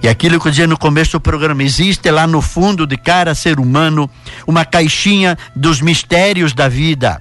[0.00, 3.34] E aquilo que eu dizia no começo do programa, existe lá no fundo de cada
[3.34, 4.08] ser humano
[4.46, 7.20] uma caixinha dos mistérios da vida.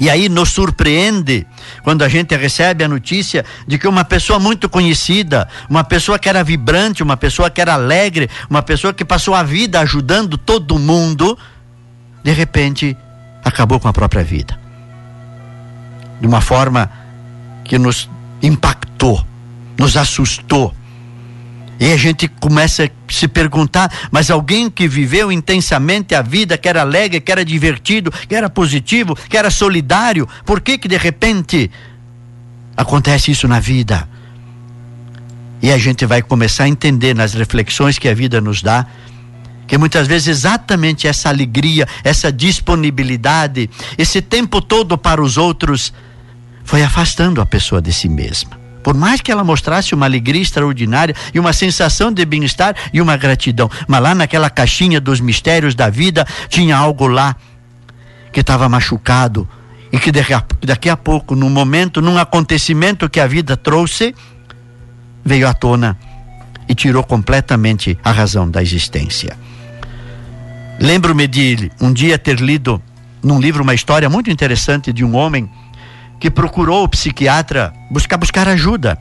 [0.00, 1.46] E aí nos surpreende
[1.84, 6.28] quando a gente recebe a notícia de que uma pessoa muito conhecida, uma pessoa que
[6.28, 10.76] era vibrante, uma pessoa que era alegre, uma pessoa que passou a vida ajudando todo
[10.76, 11.38] mundo,
[12.24, 12.96] de repente
[13.44, 14.67] acabou com a própria vida.
[16.20, 16.90] De uma forma
[17.64, 18.08] que nos
[18.42, 19.24] impactou,
[19.76, 20.74] nos assustou
[21.80, 26.68] e a gente começa a se perguntar, mas alguém que viveu intensamente a vida, que
[26.68, 30.96] era alegre, que era divertido, que era positivo, que era solidário, por que que de
[30.96, 31.70] repente
[32.76, 34.08] acontece isso na vida?
[35.62, 38.84] E a gente vai começar a entender nas reflexões que a vida nos dá,
[39.68, 45.92] que muitas vezes exatamente essa alegria, essa disponibilidade, esse tempo todo para os outros,
[46.68, 48.50] foi afastando a pessoa de si mesma.
[48.84, 53.16] Por mais que ela mostrasse uma alegria extraordinária e uma sensação de bem-estar e uma
[53.16, 57.34] gratidão, mas lá naquela caixinha dos mistérios da vida tinha algo lá
[58.30, 59.48] que estava machucado
[59.90, 64.14] e que daqui a pouco, num momento, num acontecimento que a vida trouxe,
[65.24, 65.96] veio à tona
[66.68, 69.38] e tirou completamente a razão da existência.
[70.78, 72.80] Lembro-me de um dia ter lido
[73.22, 75.50] num livro uma história muito interessante de um homem
[76.18, 78.98] que procurou o psiquiatra buscar buscar ajuda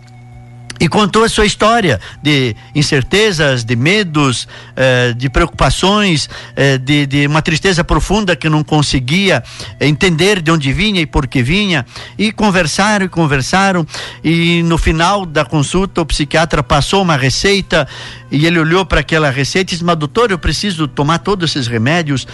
[0.80, 7.28] e contou a sua história de incertezas, de medos, eh, de preocupações, eh, de, de,
[7.28, 9.44] uma tristeza profunda que não conseguia
[9.80, 11.86] entender de onde vinha e por que vinha.
[12.18, 13.86] E conversaram e conversaram.
[14.24, 17.88] E no final da consulta, o psiquiatra passou uma receita
[18.32, 21.68] e ele olhou para aquela receita e disse: Mas doutor, eu preciso tomar todos esses
[21.68, 22.28] remédios.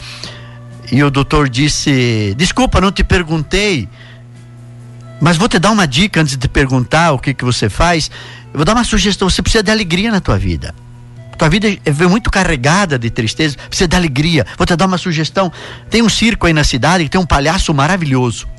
[0.92, 3.88] E o doutor disse: Desculpa, não te perguntei.
[5.24, 8.12] Mas vou te dar uma dica antes de perguntar o que, que você faz.
[8.52, 9.30] Eu vou dar uma sugestão.
[9.30, 10.76] Você precisa de alegria na tua vida.
[11.38, 14.46] Tua vida é muito carregada de tristeza, precisa de alegria.
[14.58, 15.50] Vou te dar uma sugestão.
[15.90, 18.50] Tem um circo aí na cidade que tem um palhaço maravilhoso.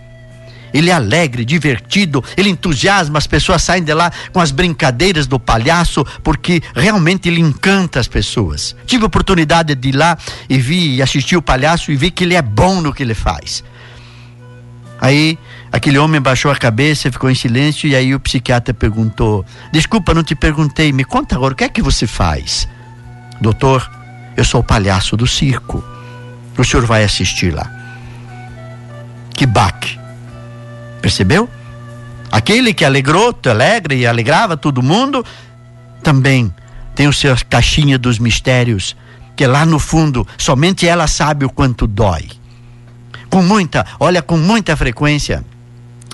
[0.72, 5.38] Ele é alegre, divertido, ele entusiasma, as pessoas saem de lá com as brincadeiras do
[5.38, 8.74] palhaço, porque realmente ele encanta as pessoas.
[8.86, 10.16] Tive a oportunidade de ir lá
[10.48, 13.14] e vi e assistir o palhaço e vi que ele é bom no que ele
[13.14, 13.62] faz.
[14.98, 15.38] Aí
[15.74, 20.22] aquele homem baixou a cabeça, ficou em silêncio e aí o psiquiatra perguntou: Desculpa, não
[20.22, 22.68] te perguntei, me conta agora, o que é que você faz?
[23.40, 23.90] Doutor,
[24.36, 25.82] eu sou o palhaço do circo.
[26.56, 27.68] O senhor vai assistir lá.
[29.34, 29.98] Que baque.
[31.02, 31.50] Percebeu?
[32.30, 35.26] Aquele que alegrou, alegre e alegrava todo mundo,
[36.04, 36.54] também
[36.94, 38.96] tem o seu caixinha dos mistérios,
[39.34, 42.30] que lá no fundo somente ela sabe o quanto dói.
[43.28, 45.44] Com muita, olha, com muita frequência,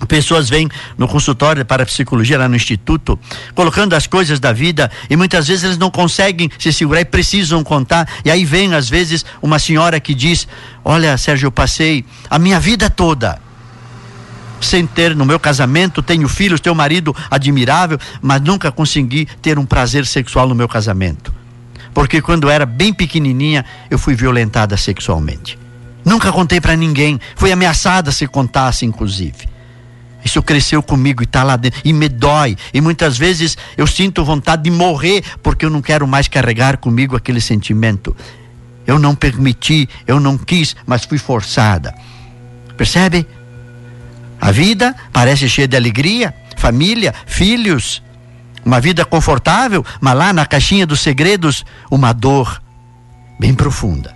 [0.08, 3.18] Pessoas vêm no consultório para psicologia lá no instituto,
[3.54, 7.62] colocando as coisas da vida e muitas vezes eles não conseguem se segurar e precisam
[7.62, 8.08] contar.
[8.24, 10.48] E aí vem às vezes uma senhora que diz:
[10.84, 13.40] "Olha, Sérgio, eu passei a minha vida toda
[14.60, 19.64] sem ter no meu casamento, tenho filhos, tenho marido admirável, mas nunca consegui ter um
[19.64, 21.32] prazer sexual no meu casamento.
[21.94, 25.58] Porque quando era bem pequenininha, eu fui violentada sexualmente.
[26.04, 29.49] Nunca contei para ninguém, fui ameaçada se contasse inclusive.
[30.24, 31.80] Isso cresceu comigo e está lá dentro.
[31.84, 32.56] E me dói.
[32.72, 37.16] E muitas vezes eu sinto vontade de morrer porque eu não quero mais carregar comigo
[37.16, 38.16] aquele sentimento.
[38.86, 41.94] Eu não permiti, eu não quis, mas fui forçada.
[42.76, 43.26] Percebe?
[44.40, 48.02] A vida parece cheia de alegria, família, filhos,
[48.64, 52.60] uma vida confortável, mas lá na caixinha dos segredos, uma dor
[53.38, 54.14] bem profunda.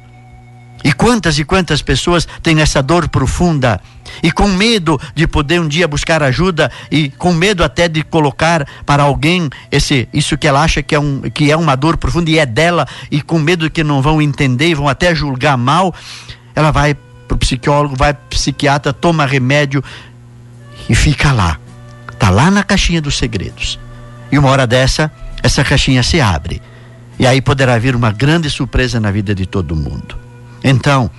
[0.82, 3.80] E quantas e quantas pessoas têm essa dor profunda
[4.22, 8.66] e com medo de poder um dia buscar ajuda e com medo até de colocar
[8.84, 12.30] para alguém esse isso que ela acha que é, um, que é uma dor profunda
[12.30, 15.94] e é dela e com medo que não vão entender e vão até julgar mal,
[16.54, 16.94] ela vai
[17.26, 19.82] para o psicólogo, vai para psiquiatra, toma remédio
[20.88, 21.58] e fica lá.
[22.18, 23.78] Tá lá na caixinha dos segredos.
[24.30, 25.10] E uma hora dessa,
[25.42, 26.62] essa caixinha se abre.
[27.18, 30.16] E aí poderá vir uma grande surpresa na vida de todo mundo.
[30.62, 31.10] Então,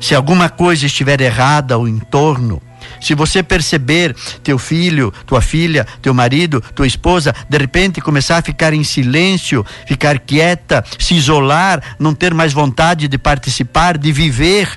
[0.00, 2.62] se alguma coisa estiver errada ao entorno,
[3.00, 8.42] se você perceber teu filho, tua filha, teu marido, tua esposa, de repente começar a
[8.42, 14.68] ficar em silêncio, ficar quieta, se isolar, não ter mais vontade de participar, de viver,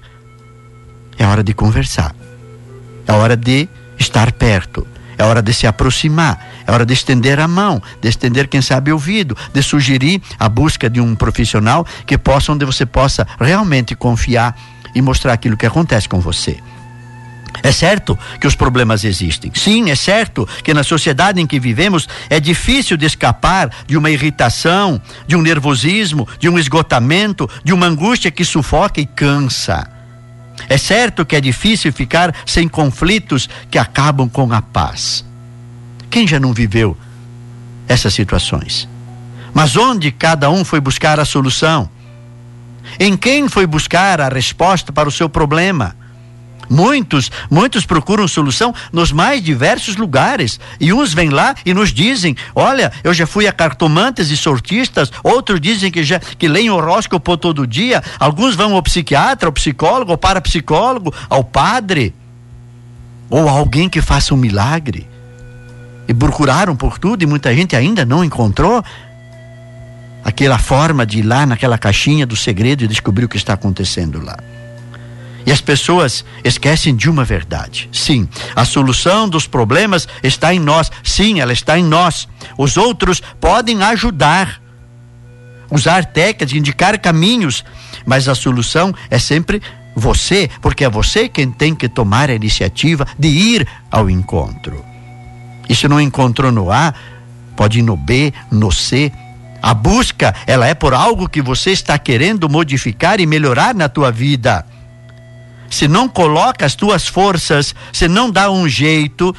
[1.17, 2.15] é hora de conversar.
[3.07, 3.67] É hora de
[3.99, 4.87] estar perto.
[5.17, 8.91] É hora de se aproximar, é hora de estender a mão, de estender, quem sabe,
[8.91, 13.95] o ouvido, de sugerir a busca de um profissional que possa, onde você possa realmente
[13.95, 14.57] confiar
[14.93, 16.59] e mostrar aquilo que acontece com você.
[17.63, 19.51] É certo que os problemas existem.
[19.53, 24.09] Sim, é certo que na sociedade em que vivemos é difícil de escapar de uma
[24.09, 29.87] irritação, de um nervosismo, de um esgotamento, de uma angústia que sufoca e cansa.
[30.69, 35.25] É certo que é difícil ficar sem conflitos que acabam com a paz.
[36.09, 36.97] Quem já não viveu
[37.87, 38.87] essas situações?
[39.53, 41.89] Mas onde cada um foi buscar a solução?
[42.99, 45.95] Em quem foi buscar a resposta para o seu problema?
[46.71, 50.57] Muitos, muitos procuram solução nos mais diversos lugares.
[50.79, 55.11] E uns vêm lá e nos dizem: Olha, eu já fui a cartomantes e sortistas.
[55.21, 58.01] Outros dizem que já que leem horóscopo todo dia.
[58.17, 62.15] Alguns vão ao psiquiatra, ao psicólogo, ao parapsicólogo, ao padre.
[63.29, 65.05] Ou a alguém que faça um milagre.
[66.07, 68.81] E procuraram por tudo e muita gente ainda não encontrou
[70.23, 74.23] aquela forma de ir lá naquela caixinha do segredo e descobrir o que está acontecendo
[74.23, 74.37] lá.
[75.45, 77.89] E as pessoas esquecem de uma verdade.
[77.91, 80.91] Sim, a solução dos problemas está em nós.
[81.03, 82.27] Sim, ela está em nós.
[82.57, 84.61] Os outros podem ajudar,
[85.71, 87.65] usar técnicas, indicar caminhos,
[88.05, 89.61] mas a solução é sempre
[89.95, 94.85] você, porque é você quem tem que tomar a iniciativa de ir ao encontro.
[95.67, 96.93] E se não encontrou no A,
[97.55, 99.11] pode ir no B, no C.
[99.61, 104.11] A busca, ela é por algo que você está querendo modificar e melhorar na tua
[104.11, 104.65] vida
[105.71, 109.33] se não coloca as tuas forças, se não dá um jeito,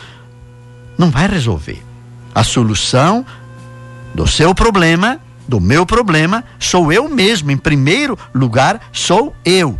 [0.96, 1.80] não vai resolver.
[2.34, 3.24] A solução
[4.14, 7.50] do seu problema, do meu problema, sou eu mesmo.
[7.50, 9.78] Em primeiro lugar, sou eu.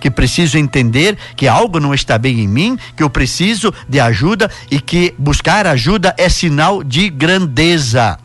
[0.00, 4.50] Que preciso entender que algo não está bem em mim, que eu preciso de ajuda
[4.68, 8.18] e que buscar ajuda é sinal de grandeza,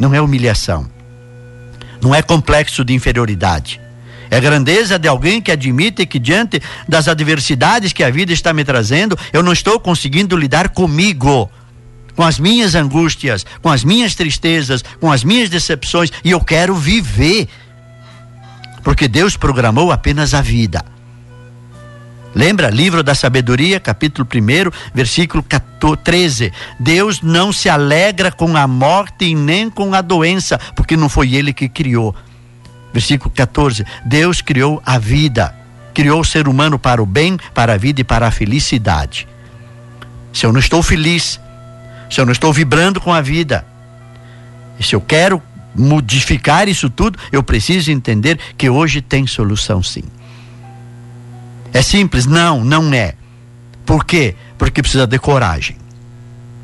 [0.00, 0.90] não é humilhação,
[2.00, 3.78] não é complexo de inferioridade
[4.30, 8.64] É grandeza de alguém que admite que diante das adversidades que a vida está me
[8.64, 11.50] trazendo, eu não estou conseguindo lidar comigo,
[12.16, 16.74] com as minhas angústias, com as minhas tristezas, com as minhas decepções, e eu quero
[16.74, 17.48] viver.
[18.82, 20.84] Porque Deus programou apenas a vida.
[22.34, 22.70] Lembra?
[22.70, 26.52] Livro da Sabedoria, capítulo 1, versículo 14, 13.
[26.78, 31.34] Deus não se alegra com a morte e nem com a doença, porque não foi
[31.34, 32.14] Ele que criou.
[32.92, 33.84] Versículo 14.
[34.04, 35.54] Deus criou a vida,
[35.94, 39.26] criou o ser humano para o bem, para a vida e para a felicidade.
[40.32, 41.40] Se eu não estou feliz,
[42.10, 43.64] se eu não estou vibrando com a vida,
[44.80, 45.42] se eu quero
[45.74, 50.02] modificar isso tudo, eu preciso entender que hoje tem solução sim.
[51.72, 52.26] É simples?
[52.26, 53.14] Não, não é.
[53.86, 54.34] Por quê?
[54.58, 55.76] Porque precisa de coragem.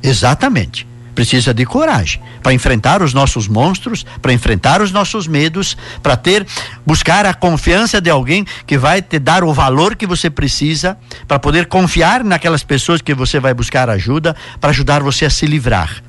[0.03, 0.87] Exatamente.
[1.15, 6.47] Precisa de coragem para enfrentar os nossos monstros, para enfrentar os nossos medos, para ter,
[6.87, 10.97] buscar a confiança de alguém que vai te dar o valor que você precisa,
[11.27, 15.47] para poder confiar naquelas pessoas que você vai buscar ajuda, para ajudar você a se
[15.47, 16.03] livrar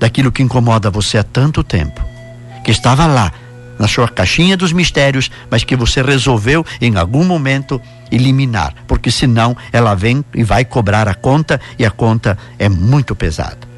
[0.00, 2.02] daquilo que incomoda você há tanto tempo,
[2.64, 3.32] que estava lá
[3.78, 9.56] na sua caixinha dos mistérios, mas que você resolveu em algum momento eliminar, porque senão
[9.72, 13.74] ela vem e vai cobrar a conta e a conta é muito pesada.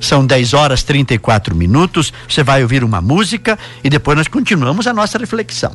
[0.00, 2.12] São 10 horas 34 minutos.
[2.28, 5.74] Você vai ouvir uma música e depois nós continuamos a nossa reflexão.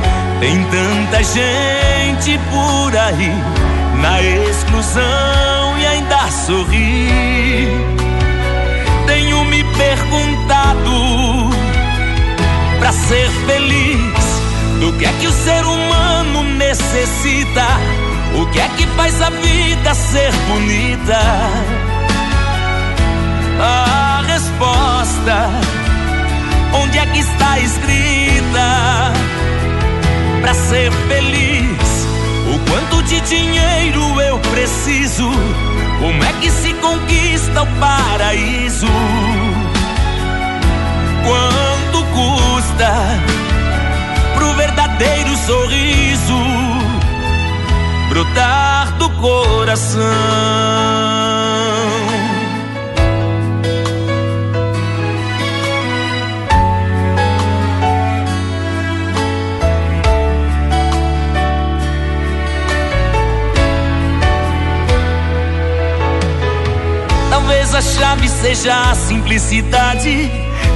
[0.41, 3.31] Tem tanta gente por aí
[4.01, 7.69] na exclusão e ainda sorri.
[9.05, 11.51] Tenho me perguntado
[12.79, 14.41] para ser feliz
[14.79, 17.67] do que é que o ser humano necessita,
[18.33, 21.19] o que é que faz a vida ser bonita.
[23.61, 25.51] A resposta,
[26.81, 29.30] onde é que está escrita?
[30.41, 32.07] Para ser feliz.
[32.53, 35.29] O quanto de dinheiro eu preciso?
[35.99, 38.87] Como é que se conquista o paraíso?
[41.23, 42.91] Quanto custa
[44.35, 46.37] pro verdadeiro sorriso
[48.09, 50.01] brotar do coração?
[68.01, 70.31] Chave seja a simplicidade.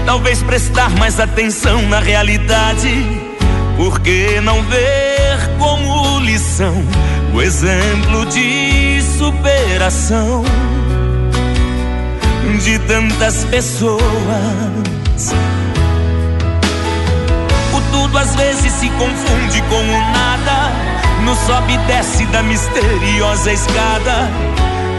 [0.06, 3.04] Talvez prestar mais atenção na realidade.
[3.76, 6.76] Por que não ver como lição
[7.34, 10.44] o exemplo de superação
[12.64, 14.04] de tantas pessoas?
[17.74, 20.72] O tudo às vezes se confunde com o nada.
[21.24, 24.30] No sobe e desce da misteriosa escada.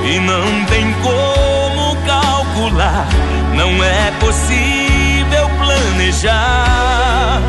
[0.05, 1.56] E não tem como
[3.55, 7.41] não é possível planejar.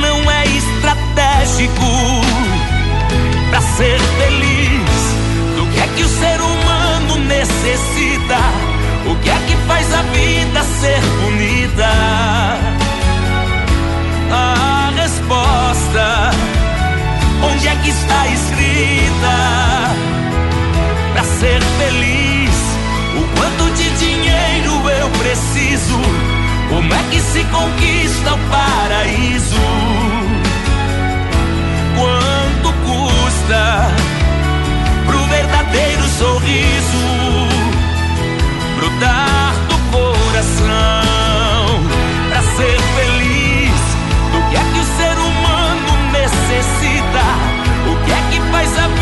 [0.00, 2.20] Não é estratégico
[3.50, 4.92] para ser feliz.
[5.56, 8.38] Do que é que o ser humano necessita?
[9.10, 11.92] O que é que faz a vida ser bonita?
[14.30, 16.30] A resposta,
[17.42, 20.11] onde é que está escrita?
[25.22, 26.00] preciso.
[26.68, 29.56] Como é que se conquista o paraíso?
[31.96, 33.90] Quanto custa
[35.06, 37.48] pro verdadeiro sorriso
[38.76, 41.84] brotar do coração
[42.28, 43.80] pra ser feliz?
[44.32, 47.24] Do que é que o ser humano necessita?
[47.90, 49.01] O que é que faz a vida?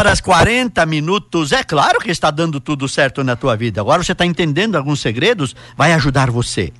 [0.00, 1.52] Horas 40 minutos.
[1.52, 3.82] É claro que está dando tudo certo na tua vida.
[3.82, 6.72] Agora você está entendendo alguns segredos, vai ajudar você.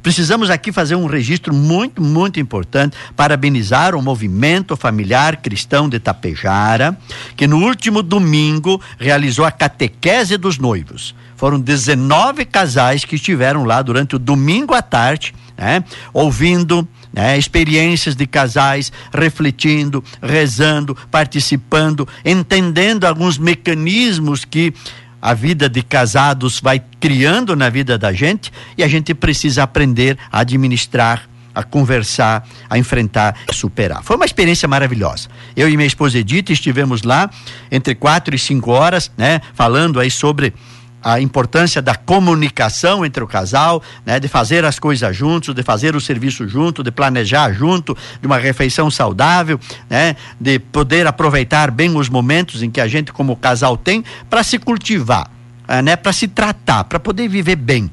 [0.00, 6.96] Precisamos aqui fazer um registro muito, muito importante, parabenizar o movimento familiar cristão de Tapejara,
[7.36, 11.16] que no último domingo realizou a catequese dos noivos.
[11.36, 17.38] Foram 19 casais que estiveram lá durante o domingo à tarde, né, ouvindo né?
[17.38, 24.72] experiências de casais refletindo, rezando, participando, entendendo alguns mecanismos que
[25.20, 30.16] a vida de casados vai criando na vida da gente e a gente precisa aprender
[30.30, 31.28] a administrar
[31.58, 34.04] a conversar, a enfrentar, a superar.
[34.04, 35.28] Foi uma experiência maravilhosa.
[35.56, 37.28] Eu e minha esposa Edith estivemos lá
[37.68, 40.54] entre quatro e cinco horas, né, falando aí sobre
[41.02, 45.94] a importância da comunicação entre o casal, né, de fazer as coisas juntos, de fazer
[45.94, 51.96] o serviço junto, de planejar junto, de uma refeição saudável, né, de poder aproveitar bem
[51.96, 55.30] os momentos em que a gente como casal tem para se cultivar,
[55.68, 57.90] eh, né, para se tratar, para poder viver bem.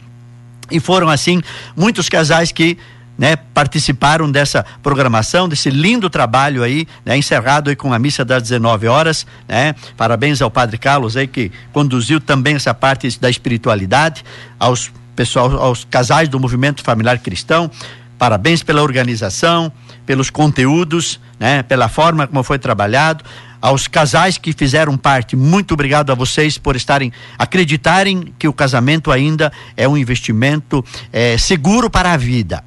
[0.72, 1.42] E foram assim
[1.76, 2.78] muitos casais que
[3.18, 8.44] né, participaram dessa programação, desse lindo trabalho aí, né, encerrado aí com a missa das
[8.44, 9.76] 19 horas, né?
[9.96, 14.24] Parabéns ao Padre Carlos aí que conduziu também essa parte da espiritualidade,
[14.60, 17.72] aos pessoal, aos casais do movimento familiar cristão.
[18.18, 19.72] Parabéns pela organização,
[20.06, 23.24] pelos conteúdos, né, pela forma como foi trabalhado
[23.62, 29.12] aos casais que fizeram parte, muito obrigado a vocês por estarem, acreditarem que o casamento
[29.12, 32.64] ainda é um investimento é, seguro para a vida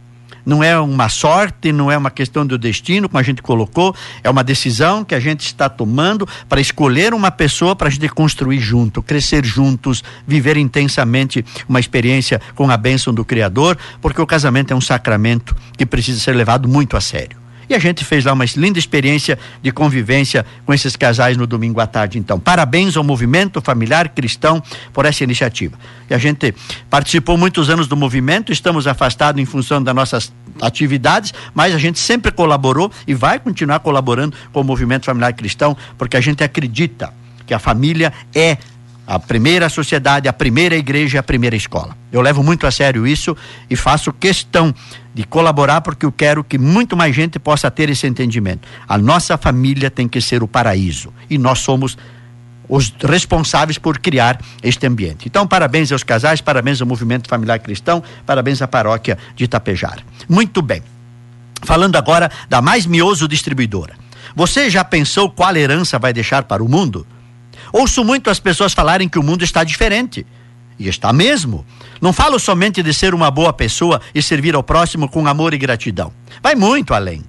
[0.48, 3.94] não é uma sorte, não é uma questão do destino, como a gente colocou,
[4.24, 8.08] é uma decisão que a gente está tomando para escolher uma pessoa para a gente
[8.08, 14.26] construir junto, crescer juntos, viver intensamente uma experiência com a bênção do Criador, porque o
[14.26, 17.47] casamento é um sacramento que precisa ser levado muito a sério.
[17.68, 21.80] E a gente fez lá uma linda experiência de convivência com esses casais no domingo
[21.80, 22.18] à tarde.
[22.18, 24.62] Então, parabéns ao movimento familiar cristão
[24.92, 25.78] por essa iniciativa.
[26.08, 26.54] E a gente
[26.88, 31.98] participou muitos anos do movimento, estamos afastados em função das nossas atividades, mas a gente
[31.98, 37.12] sempre colaborou e vai continuar colaborando com o movimento familiar cristão, porque a gente acredita
[37.46, 38.58] que a família é
[39.08, 41.96] a primeira sociedade, a primeira igreja, a primeira escola.
[42.12, 43.34] Eu levo muito a sério isso
[43.70, 44.74] e faço questão
[45.14, 48.68] de colaborar porque eu quero que muito mais gente possa ter esse entendimento.
[48.86, 51.96] A nossa família tem que ser o paraíso e nós somos
[52.68, 55.26] os responsáveis por criar este ambiente.
[55.26, 60.00] Então, parabéns aos casais, parabéns ao movimento familiar cristão, parabéns à paróquia de Itapejar.
[60.28, 60.82] Muito bem.
[61.62, 63.94] Falando agora da mais mioso distribuidora.
[64.36, 67.06] Você já pensou qual herança vai deixar para o mundo?
[67.72, 70.26] Ouço muito as pessoas falarem que o mundo está diferente.
[70.78, 71.66] E está mesmo.
[72.00, 75.58] Não falo somente de ser uma boa pessoa e servir ao próximo com amor e
[75.58, 76.12] gratidão.
[76.42, 77.24] Vai muito além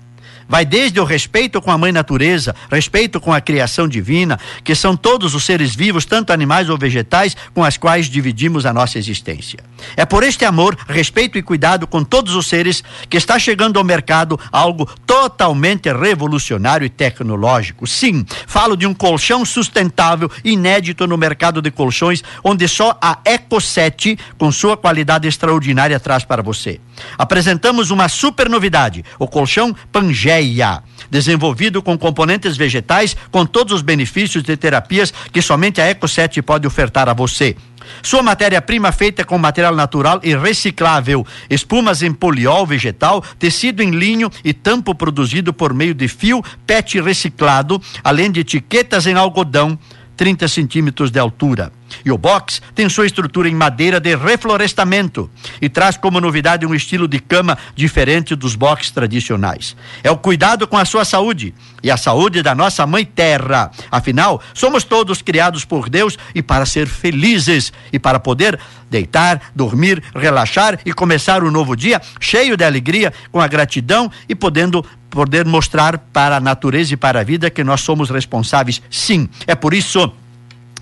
[0.50, 4.98] vai desde o respeito com a mãe natureza, respeito com a criação divina, que são
[4.98, 9.60] todos os seres vivos, tanto animais ou vegetais, com as quais dividimos a nossa existência.
[9.96, 13.86] É por este amor, respeito e cuidado com todos os seres que está chegando ao
[13.86, 17.86] mercado algo totalmente revolucionário e tecnológico.
[17.86, 23.62] Sim, falo de um colchão sustentável, inédito no mercado de colchões, onde só a Eco
[23.62, 26.80] 7, com sua qualidade extraordinária, traz para você.
[27.18, 29.76] Apresentamos uma super novidade: o colchão
[31.10, 36.42] Desenvolvido com componentes vegetais, com todos os benefícios de terapias que somente a Eco 7
[36.42, 37.56] pode ofertar a você.
[38.02, 44.30] Sua matéria-prima feita com material natural e reciclável, espumas em poliol vegetal, tecido em linho
[44.44, 49.78] e tampo produzido por meio de fio PET reciclado, além de etiquetas em algodão,
[50.16, 51.72] 30 centímetros de altura.
[52.04, 55.30] E o box tem sua estrutura em madeira de reflorestamento
[55.62, 59.76] e traz como novidade um estilo de cama diferente dos boxes tradicionais.
[60.04, 63.72] É o cuidado com a sua saúde e a saúde da nossa mãe terra.
[63.92, 68.60] Afinal, somos todos criados por Deus e para ser felizes e para poder
[68.90, 74.36] deitar, dormir, relaxar e começar um novo dia cheio de alegria, com a gratidão e
[74.36, 78.82] podendo poder mostrar para a natureza e para a vida que nós somos responsáveis.
[78.90, 80.12] Sim, é por isso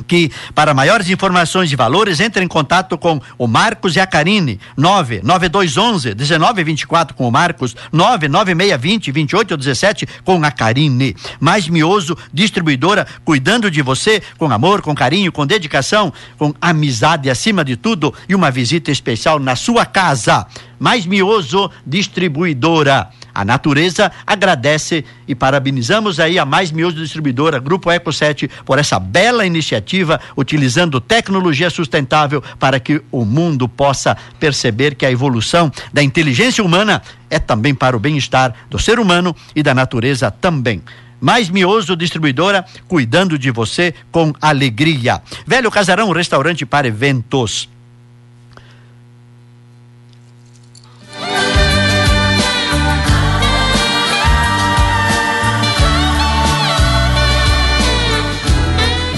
[0.08, 4.60] que para maiores informações e valores entre em contato com o Marcos e a Karine
[4.76, 11.16] 99211 1924 com o Marcos 99620 2817 com a Karine.
[11.39, 17.64] Mais mioso distribuidora cuidando de você com amor com carinho com dedicação com amizade acima
[17.64, 20.45] de tudo e uma visita especial na sua casa.
[20.80, 28.11] Mais mioso distribuidora a natureza agradece e parabenizamos aí a Mais Mioso Distribuidora, Grupo Eco
[28.11, 35.05] 7, por essa bela iniciativa, utilizando tecnologia sustentável para que o mundo possa perceber que
[35.05, 39.75] a evolução da inteligência humana é também para o bem-estar do ser humano e da
[39.75, 40.81] natureza também.
[41.21, 45.21] Mais Mioso Distribuidora, cuidando de você com alegria.
[45.45, 47.69] Velho Casarão, restaurante para eventos.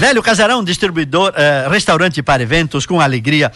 [0.00, 3.52] Velho Casarão, distribuidor, eh, restaurante para eventos com alegria.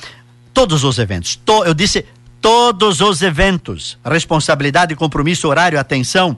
[0.53, 1.37] Todos os eventos.
[1.37, 2.05] To, eu disse
[2.39, 3.97] todos os eventos.
[4.05, 6.37] Responsabilidade, compromisso, horário, atenção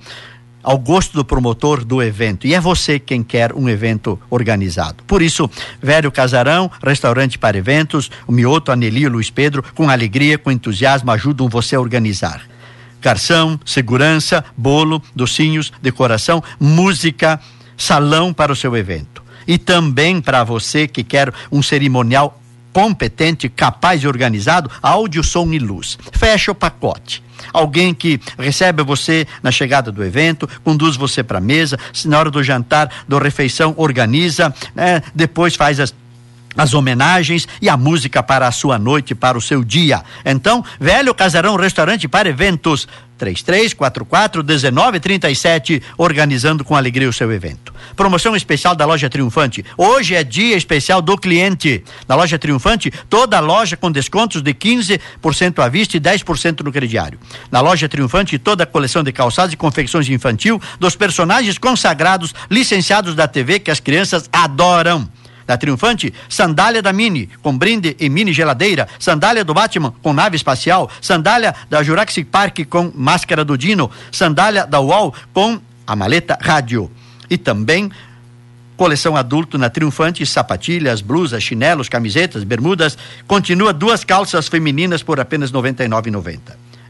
[0.62, 2.46] ao gosto do promotor do evento.
[2.46, 5.02] E é você quem quer um evento organizado.
[5.09, 5.50] Por isso,
[5.82, 11.48] Velho Casarão, restaurante para eventos, o Mioto, Anelio, Luiz Pedro, com alegria, com entusiasmo, ajudam
[11.48, 12.42] você a organizar.
[13.02, 17.40] Garção, segurança, bolo, docinhos, decoração, música,
[17.76, 22.40] salão para o seu evento e também para você que quer um cerimonial
[22.72, 25.99] competente, capaz e organizado, áudio, som e luz.
[26.12, 27.22] Fecha o pacote.
[27.53, 32.30] Alguém que recebe você na chegada do evento, conduz você para a mesa, na hora
[32.30, 35.03] do jantar, da refeição, organiza, né?
[35.14, 35.94] depois faz as
[36.57, 40.03] as homenagens e a música para a sua noite, para o seu dia.
[40.24, 47.74] Então, Velho Casarão Restaurante para Eventos, 3344 1937, organizando com alegria o seu evento.
[47.94, 49.64] Promoção especial da Loja Triunfante.
[49.76, 51.82] Hoje é dia especial do cliente.
[52.08, 57.18] Na Loja Triunfante, toda loja com descontos de 15% à vista e 10% no crediário.
[57.50, 63.14] Na Loja Triunfante, toda a coleção de calçados e confecções infantil dos personagens consagrados, licenciados
[63.14, 65.08] da TV que as crianças adoram
[65.47, 70.36] da Triunfante, sandália da Mini, com brinde e mini geladeira, sandália do Batman com nave
[70.36, 76.38] espacial, sandália da Jurassic Park com máscara do Dino, sandália da UOL com a maleta
[76.40, 76.90] rádio.
[77.30, 77.90] E também
[78.76, 85.51] coleção adulto na Triunfante, sapatilhas, blusas, chinelos, camisetas, bermudas, continua duas calças femininas por apenas
[85.51, 86.38] R$ 99,90.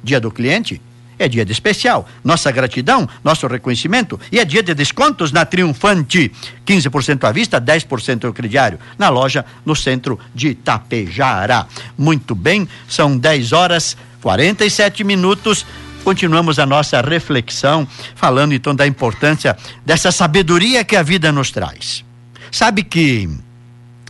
[0.03, 0.81] Dia do cliente?
[1.19, 2.07] É dia de especial.
[2.23, 6.31] Nossa gratidão, nosso reconhecimento e é dia de descontos na Triunfante.
[6.67, 8.79] 15% à vista, 10% no crediário.
[8.99, 11.67] Na loja, no centro de Tapejara.
[11.97, 15.64] Muito bem, são 10 horas 47 minutos.
[16.05, 22.05] Continuamos a nossa reflexão, falando então da importância dessa sabedoria que a vida nos traz.
[22.53, 23.29] Sabe que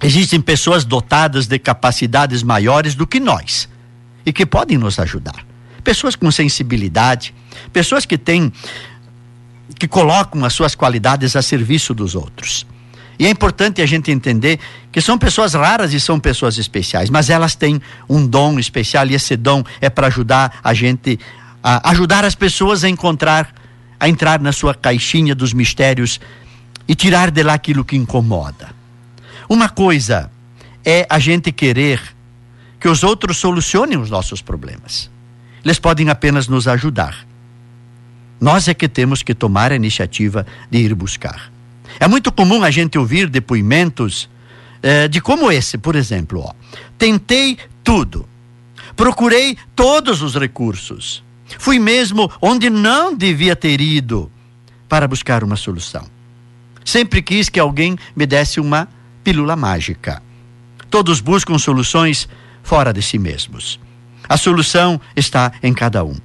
[0.03, 3.69] existem pessoas dotadas de capacidades maiores do que nós
[4.27, 5.46] e que podem nos ajudar
[5.87, 7.33] pessoas com sensibilidade,
[7.73, 8.53] pessoas que têm
[9.79, 12.67] que colocam as suas qualidades a serviço dos outros.
[13.21, 14.59] E é importante a gente entender
[14.91, 19.15] que são pessoas raras e são pessoas especiais, mas elas têm um dom especial e
[19.15, 21.21] esse dom é para ajudar a gente
[21.63, 23.55] a ajudar as pessoas a encontrar
[23.99, 26.21] a entrar na sua caixinha dos mistérios
[26.89, 28.75] e tirar de lá aquilo que incomoda.
[29.49, 30.33] Uma coisa
[30.85, 32.01] é a gente querer
[32.81, 35.15] que os outros solucionem os nossos problemas.
[35.67, 37.27] Eles podem apenas nos ajudar.
[38.41, 41.51] Nós é que temos que tomar a iniciativa de ir buscar.
[41.99, 44.31] É muito comum a gente ouvir depoimentos
[44.81, 46.39] eh, de como esse, por exemplo.
[46.39, 46.53] Ó.
[46.97, 48.29] Tentei tudo.
[48.95, 51.25] Procurei todos os recursos.
[51.59, 54.31] Fui mesmo onde não devia ter ido
[54.89, 56.07] para buscar uma solução.
[56.85, 58.89] Sempre quis que alguém me desse uma
[59.25, 60.23] pílula mágica.
[60.89, 62.29] Todos buscam soluções
[62.63, 63.81] fora de si mesmos.
[64.29, 66.17] A solução está em cada um.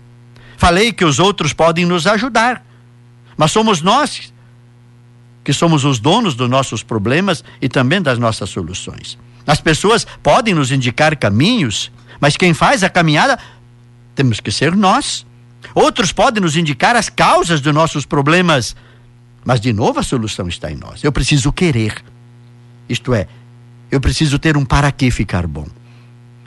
[0.58, 2.64] Falei que os outros podem nos ajudar,
[3.36, 4.32] mas somos nós
[5.44, 9.18] que somos os donos dos nossos problemas e também das nossas soluções.
[9.46, 13.40] As pessoas podem nos indicar caminhos, mas quem faz a caminhada
[14.14, 15.26] temos que ser nós.
[15.74, 18.76] Outros podem nos indicar as causas dos nossos problemas,
[19.44, 21.04] mas de novo a solução está em nós.
[21.04, 22.04] Eu preciso querer.
[22.88, 23.28] Isto é,
[23.90, 25.68] eu preciso ter um para que ficar bom.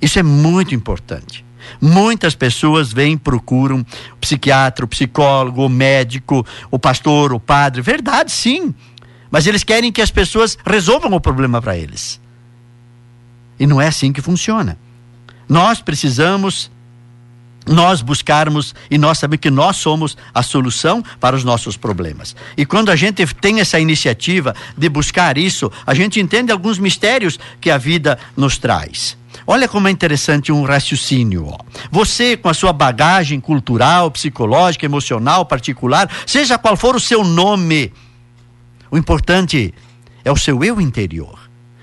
[0.00, 1.43] Isso é muito importante.
[1.81, 3.81] Muitas pessoas vêm, procuram
[4.12, 7.83] o psiquiatra, o psicólogo, o médico, o pastor, o padre.
[7.83, 8.75] Verdade, sim.
[9.31, 12.21] Mas eles querem que as pessoas resolvam o problema para eles.
[13.59, 14.79] E não é assim que funciona.
[15.49, 16.71] Nós precisamos
[17.67, 22.37] nós buscarmos e nós sabemos que nós somos a solução para os nossos problemas.
[22.57, 27.39] E quando a gente tem essa iniciativa de buscar isso, a gente entende alguns mistérios
[27.61, 29.17] que a vida nos traz.
[29.47, 31.49] Olha como é interessante um raciocínio.
[31.49, 31.59] Ó.
[31.91, 37.93] Você, com a sua bagagem cultural, psicológica, emocional, particular, seja qual for o seu nome,
[38.91, 39.74] o importante
[40.24, 41.39] é o seu eu interior.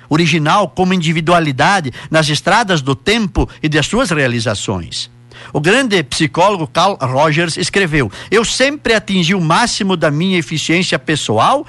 [0.09, 5.09] Original como individualidade nas estradas do tempo e das suas realizações.
[5.53, 11.65] O grande psicólogo Carl Rogers escreveu: Eu sempre atingi o máximo da minha eficiência pessoal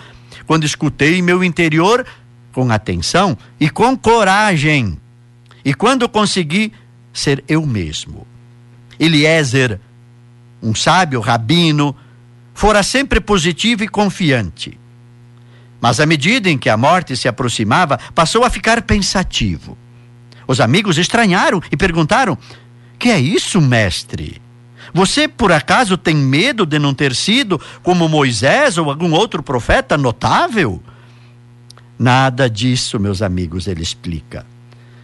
[0.47, 2.05] quando escutei meu interior
[2.53, 5.02] com atenção e com coragem.
[5.65, 6.73] E quando consegui
[7.13, 8.27] ser eu mesmo.
[8.99, 9.81] Eliezer,
[10.63, 11.95] um sábio rabino,
[12.55, 14.79] fora sempre positivo e confiante.
[15.81, 19.77] Mas à medida em que a morte se aproximava, passou a ficar pensativo.
[20.47, 22.39] Os amigos estranharam e perguntaram:
[22.99, 24.41] que é isso, mestre?
[24.95, 29.97] Você por acaso tem medo de não ter sido como Moisés ou algum outro profeta
[29.97, 30.81] notável?
[31.99, 34.47] Nada disso, meus amigos, ele explica.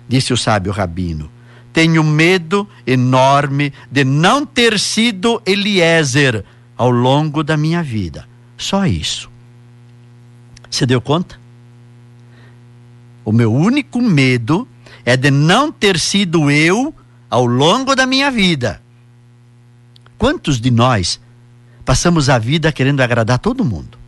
[0.09, 1.31] Disse o sábio rabino:
[1.73, 6.45] Tenho medo enorme de não ter sido Eliezer
[6.77, 8.27] ao longo da minha vida.
[8.57, 9.31] Só isso.
[10.71, 11.39] Você deu conta?
[13.25, 14.67] O meu único medo
[15.05, 16.95] é de não ter sido eu
[17.29, 18.81] ao longo da minha vida.
[20.17, 21.21] Quantos de nós
[21.85, 23.99] passamos a vida querendo agradar todo mundo?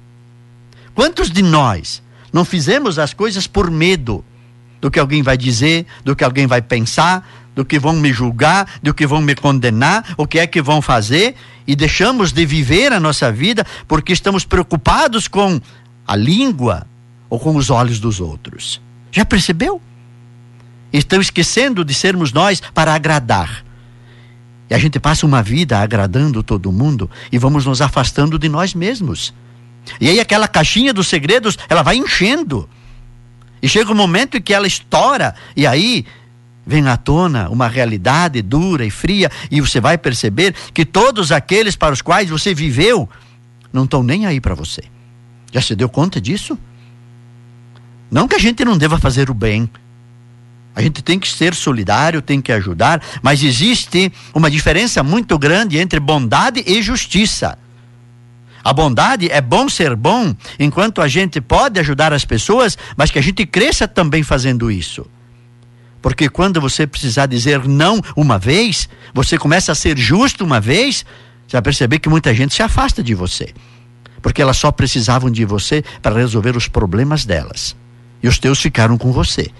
[0.94, 4.24] Quantos de nós não fizemos as coisas por medo
[4.80, 8.66] do que alguém vai dizer, do que alguém vai pensar, do que vão me julgar,
[8.82, 11.34] do que vão me condenar, o que é que vão fazer
[11.66, 15.60] e deixamos de viver a nossa vida porque estamos preocupados com
[16.06, 16.86] a língua
[17.28, 18.80] ou com os olhos dos outros?
[19.12, 19.80] Já percebeu?
[20.92, 23.64] Estão esquecendo de sermos nós para agradar.
[24.68, 28.72] E a gente passa uma vida agradando todo mundo e vamos nos afastando de nós
[28.72, 29.34] mesmos.
[30.00, 32.68] E aí aquela caixinha dos segredos, ela vai enchendo.
[33.62, 36.06] E chega um momento em que ela estoura e aí
[36.66, 41.76] vem à tona uma realidade dura e fria e você vai perceber que todos aqueles
[41.76, 43.08] para os quais você viveu
[43.72, 44.82] não estão nem aí para você.
[45.52, 46.58] Já se deu conta disso?
[48.10, 49.70] Não que a gente não deva fazer o bem,
[50.74, 55.78] a gente tem que ser solidário, tem que ajudar, mas existe uma diferença muito grande
[55.78, 57.58] entre bondade e justiça.
[58.62, 63.18] A bondade é bom ser bom enquanto a gente pode ajudar as pessoas, mas que
[63.18, 65.06] a gente cresça também fazendo isso.
[66.02, 71.04] Porque quando você precisar dizer não uma vez, você começa a ser justo uma vez,
[71.46, 73.52] você vai perceber que muita gente se afasta de você.
[74.22, 77.76] Porque elas só precisavam de você para resolver os problemas delas.
[78.22, 79.50] E os teus ficaram com você.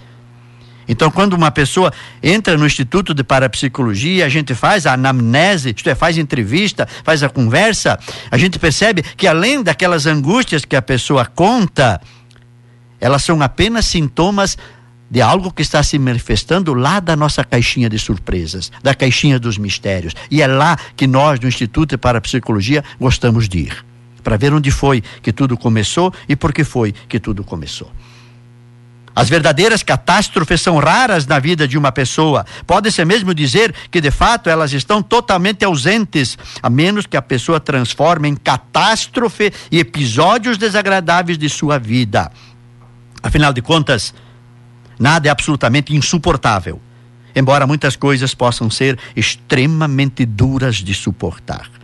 [0.87, 5.89] Então, quando uma pessoa entra no Instituto de Parapsicologia, a gente faz a anamnese, isto
[5.89, 10.81] é, faz entrevista, faz a conversa, a gente percebe que além daquelas angústias que a
[10.81, 12.01] pessoa conta,
[12.99, 14.57] elas são apenas sintomas
[15.09, 19.57] de algo que está se manifestando lá da nossa caixinha de surpresas, da caixinha dos
[19.57, 20.13] mistérios.
[20.31, 23.85] E é lá que nós, do Instituto de Parapsicologia, gostamos de ir.
[24.23, 27.91] Para ver onde foi que tudo começou e por que foi que tudo começou.
[29.15, 32.45] As verdadeiras catástrofes são raras na vida de uma pessoa.
[32.65, 37.59] Pode-se mesmo dizer que, de fato, elas estão totalmente ausentes, a menos que a pessoa
[37.59, 42.31] transforme em catástrofe e episódios desagradáveis de sua vida.
[43.21, 44.13] Afinal de contas,
[44.97, 46.81] nada é absolutamente insuportável,
[47.35, 51.80] embora muitas coisas possam ser extremamente duras de suportar.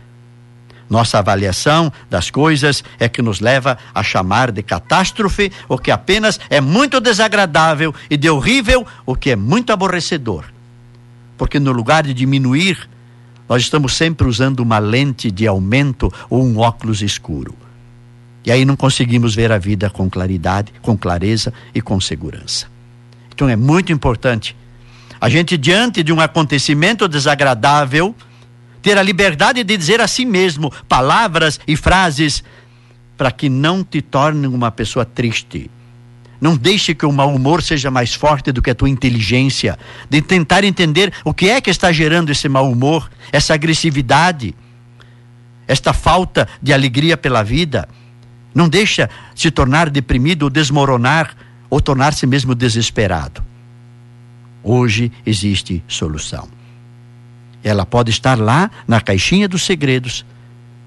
[0.90, 6.40] Nossa avaliação das coisas é que nos leva a chamar de catástrofe o que apenas
[6.50, 10.46] é muito desagradável e de horrível o que é muito aborrecedor.
[11.38, 12.90] Porque no lugar de diminuir,
[13.50, 17.54] nós estamos sempre usando uma lente de aumento ou um óculos escuro.
[18.46, 22.68] E aí não conseguimos ver a vida com claridade, com clareza e com segurança.
[23.30, 24.56] Então é muito importante
[25.20, 28.16] a gente, diante de um acontecimento desagradável,
[28.82, 32.44] ter a liberdade de dizer a si mesmo palavras e frases
[33.18, 35.70] para que não te torne uma pessoa triste.
[36.40, 40.22] Não deixe que o mau humor seja mais forte do que a tua inteligência, de
[40.22, 44.56] tentar entender o que é que está gerando esse mau humor, essa agressividade,
[45.68, 47.90] esta falta de alegria pela vida.
[48.54, 51.36] Não deixa se tornar deprimido ou desmoronar
[51.70, 53.44] ou tornar-se mesmo desesperado.
[54.64, 56.57] Hoje existe solução.
[57.64, 60.26] Ela pode estar lá na caixinha dos segredos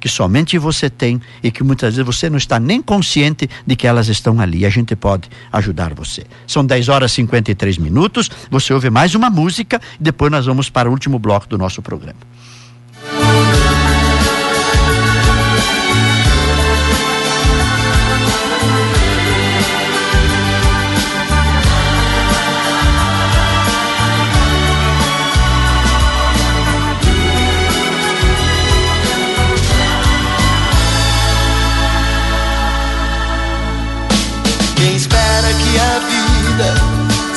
[0.01, 3.87] que somente você tem e que muitas vezes você não está nem consciente de que
[3.87, 4.65] elas estão ali.
[4.65, 6.25] A gente pode ajudar você.
[6.47, 8.31] São 10 horas e 53 minutos.
[8.51, 11.83] Você ouve mais uma música e depois nós vamos para o último bloco do nosso
[11.83, 12.19] programa.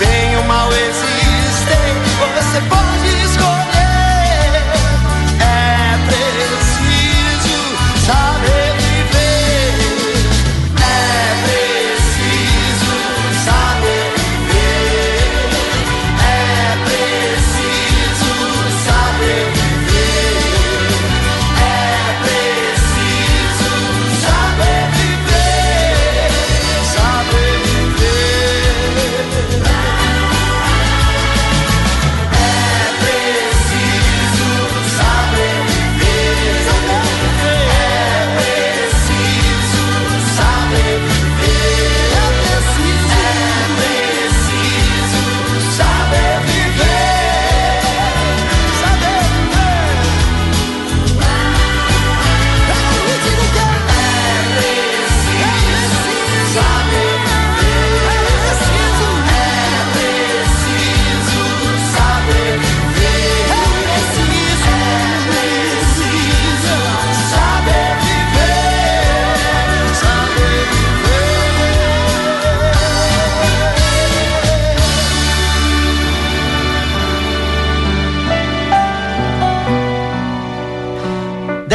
[0.00, 1.94] E o mal existem,
[2.36, 3.07] você pode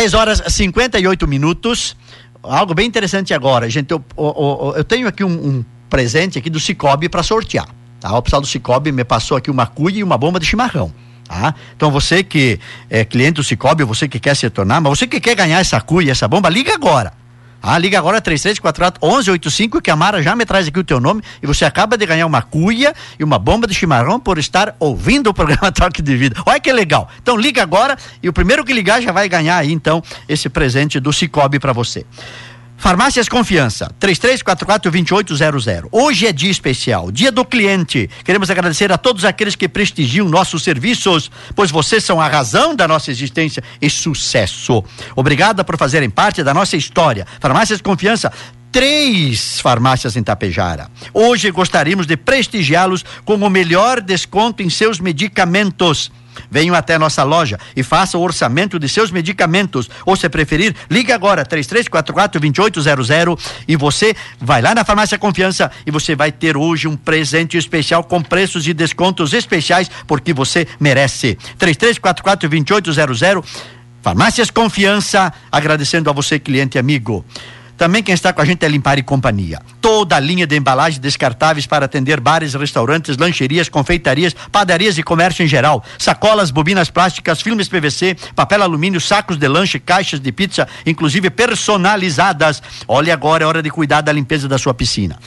[0.04, 1.96] 10 horas 58 minutos.
[2.44, 3.92] Algo bem interessante agora, gente.
[3.92, 7.70] Eu, eu, eu tenho aqui um, um, presente aqui do Cicobi para sortear.
[8.02, 8.18] Tá?
[8.18, 10.94] O pessoal do Cicobi me passou aqui uma cuia e uma bomba de chimarrão.
[11.26, 11.56] Tá?
[11.74, 15.22] Então você que é cliente do Cicobi, você que quer se tornar, mas você que
[15.22, 17.14] quer ganhar essa cuia, essa bomba, liga agora.
[17.66, 21.24] Ah, liga agora 3344 1185 que a Mara já me traz aqui o teu nome
[21.42, 25.30] e você acaba de ganhar uma cuia e uma bomba de chimarrão por estar ouvindo
[25.30, 26.36] o programa Toque de Vida.
[26.46, 27.08] Olha que legal.
[27.22, 31.00] Então liga agora e o primeiro que ligar já vai ganhar aí então esse presente
[31.00, 32.06] do Cicobi para você.
[32.84, 35.88] Farmácias Confiança, 3344-2800.
[35.90, 38.10] Hoje é dia especial, dia do cliente.
[38.26, 42.86] Queremos agradecer a todos aqueles que prestigiam nossos serviços, pois vocês são a razão da
[42.86, 44.84] nossa existência e sucesso.
[45.16, 47.26] Obrigada por fazerem parte da nossa história.
[47.40, 48.34] Farmácias Confiança,
[48.70, 50.90] três farmácias em Tapejara.
[51.14, 56.12] Hoje gostaríamos de prestigiá-los com o melhor desconto em seus medicamentos.
[56.50, 59.90] Venham até nossa loja e faça o orçamento de seus medicamentos.
[60.06, 66.16] Ou se preferir, ligue agora, 3344-2800 e você vai lá na Farmácia Confiança e você
[66.16, 71.38] vai ter hoje um presente especial com preços e descontos especiais porque você merece.
[71.60, 73.44] 3344-2800
[74.04, 77.24] Farmácias Confiança, agradecendo a você, cliente amigo.
[77.78, 79.60] Também quem está com a gente é Limpar e Companhia.
[79.82, 85.44] Toda a linha de embalagens descartáveis para atender bares, restaurantes, lancherias, confeitarias, padarias e comércio
[85.44, 85.84] em geral.
[85.98, 92.62] Sacolas, bobinas plásticas, filmes PVC, papel alumínio, sacos de lanche, caixas de pizza, inclusive personalizadas.
[92.88, 95.18] Olhe agora, é hora de cuidar da limpeza da sua piscina.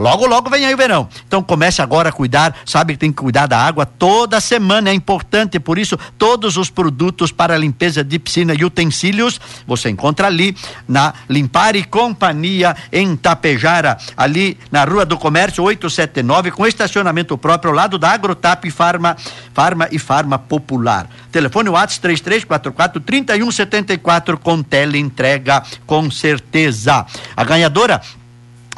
[0.00, 1.06] Logo, logo vem aí o verão.
[1.26, 4.94] Então comece agora a cuidar, sabe que tem que cuidar da água toda semana, é
[4.94, 10.56] importante, por isso todos os produtos para limpeza de piscina e utensílios você encontra ali
[10.88, 17.70] na Limpar e Companhia em Tapejara, ali na Rua do Comércio 879, com estacionamento próprio
[17.70, 19.16] ao lado da Agrotap Farma,
[19.52, 21.08] Farma e Farma Popular.
[21.30, 27.04] Telefone WhatsApp 3344 3174 com teleentrega com certeza.
[27.36, 28.00] A ganhadora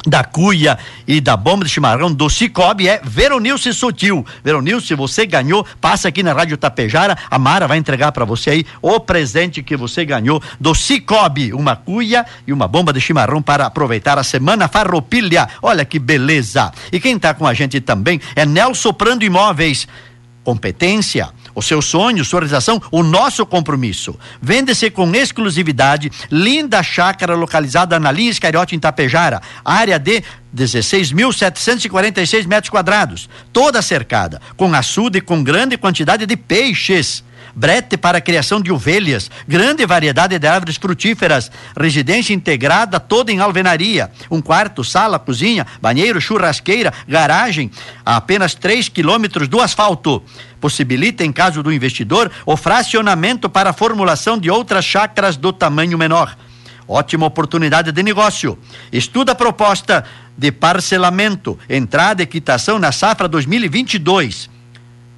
[0.05, 0.77] da cuia
[1.07, 4.25] e da bomba de chimarrão do Cicobi é Veronilce Sutil.
[4.43, 8.65] Veronilce, você ganhou, passa aqui na Rádio Tapejara, a Mara vai entregar para você aí
[8.81, 13.65] o presente que você ganhou do Cicobi, uma cuia e uma bomba de chimarrão para
[13.65, 15.47] aproveitar a semana farroupilha.
[15.61, 16.71] Olha que beleza.
[16.91, 19.87] E quem está com a gente também é Nelson Prando Imóveis.
[20.43, 24.17] Competência o seu sonho, sua realização, o nosso compromisso.
[24.41, 30.23] Vende-se com exclusividade, linda chácara localizada na linha Iscariote em Tapejara, área de
[30.55, 37.23] 16.746 metros quadrados, toda cercada, com açude e com grande quantidade de peixes.
[37.55, 43.39] Brete para a criação de ovelhas, grande variedade de árvores frutíferas, residência integrada toda em
[43.39, 47.69] alvenaria, um quarto, sala, cozinha, banheiro, churrasqueira, garagem,
[48.03, 50.23] a apenas 3 quilômetros do asfalto.
[50.63, 55.97] Possibilita, em caso do investidor, o fracionamento para a formulação de outras chácaras do tamanho
[55.97, 56.37] menor.
[56.87, 58.57] Ótima oportunidade de negócio.
[58.89, 60.05] Estuda a proposta
[60.37, 64.49] de parcelamento, entrada e quitação na safra 2022.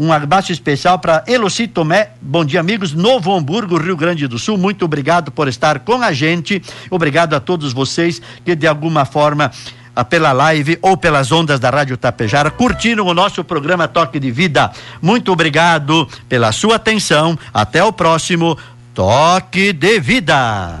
[0.00, 2.12] um abraço especial para Eloci Tomé.
[2.22, 2.94] Bom dia, amigos.
[2.94, 4.56] Novo Hamburgo, Rio Grande do Sul.
[4.56, 6.62] Muito obrigado por estar com a gente.
[6.88, 9.52] Obrigado a todos vocês que, de alguma forma,
[9.94, 14.30] ah, pela live ou pelas ondas da Rádio Tapejara, curtiram o nosso programa Toque de
[14.30, 14.72] Vida.
[15.02, 17.38] Muito obrigado pela sua atenção.
[17.52, 18.56] Até o próximo
[18.94, 20.80] Toque de Vida.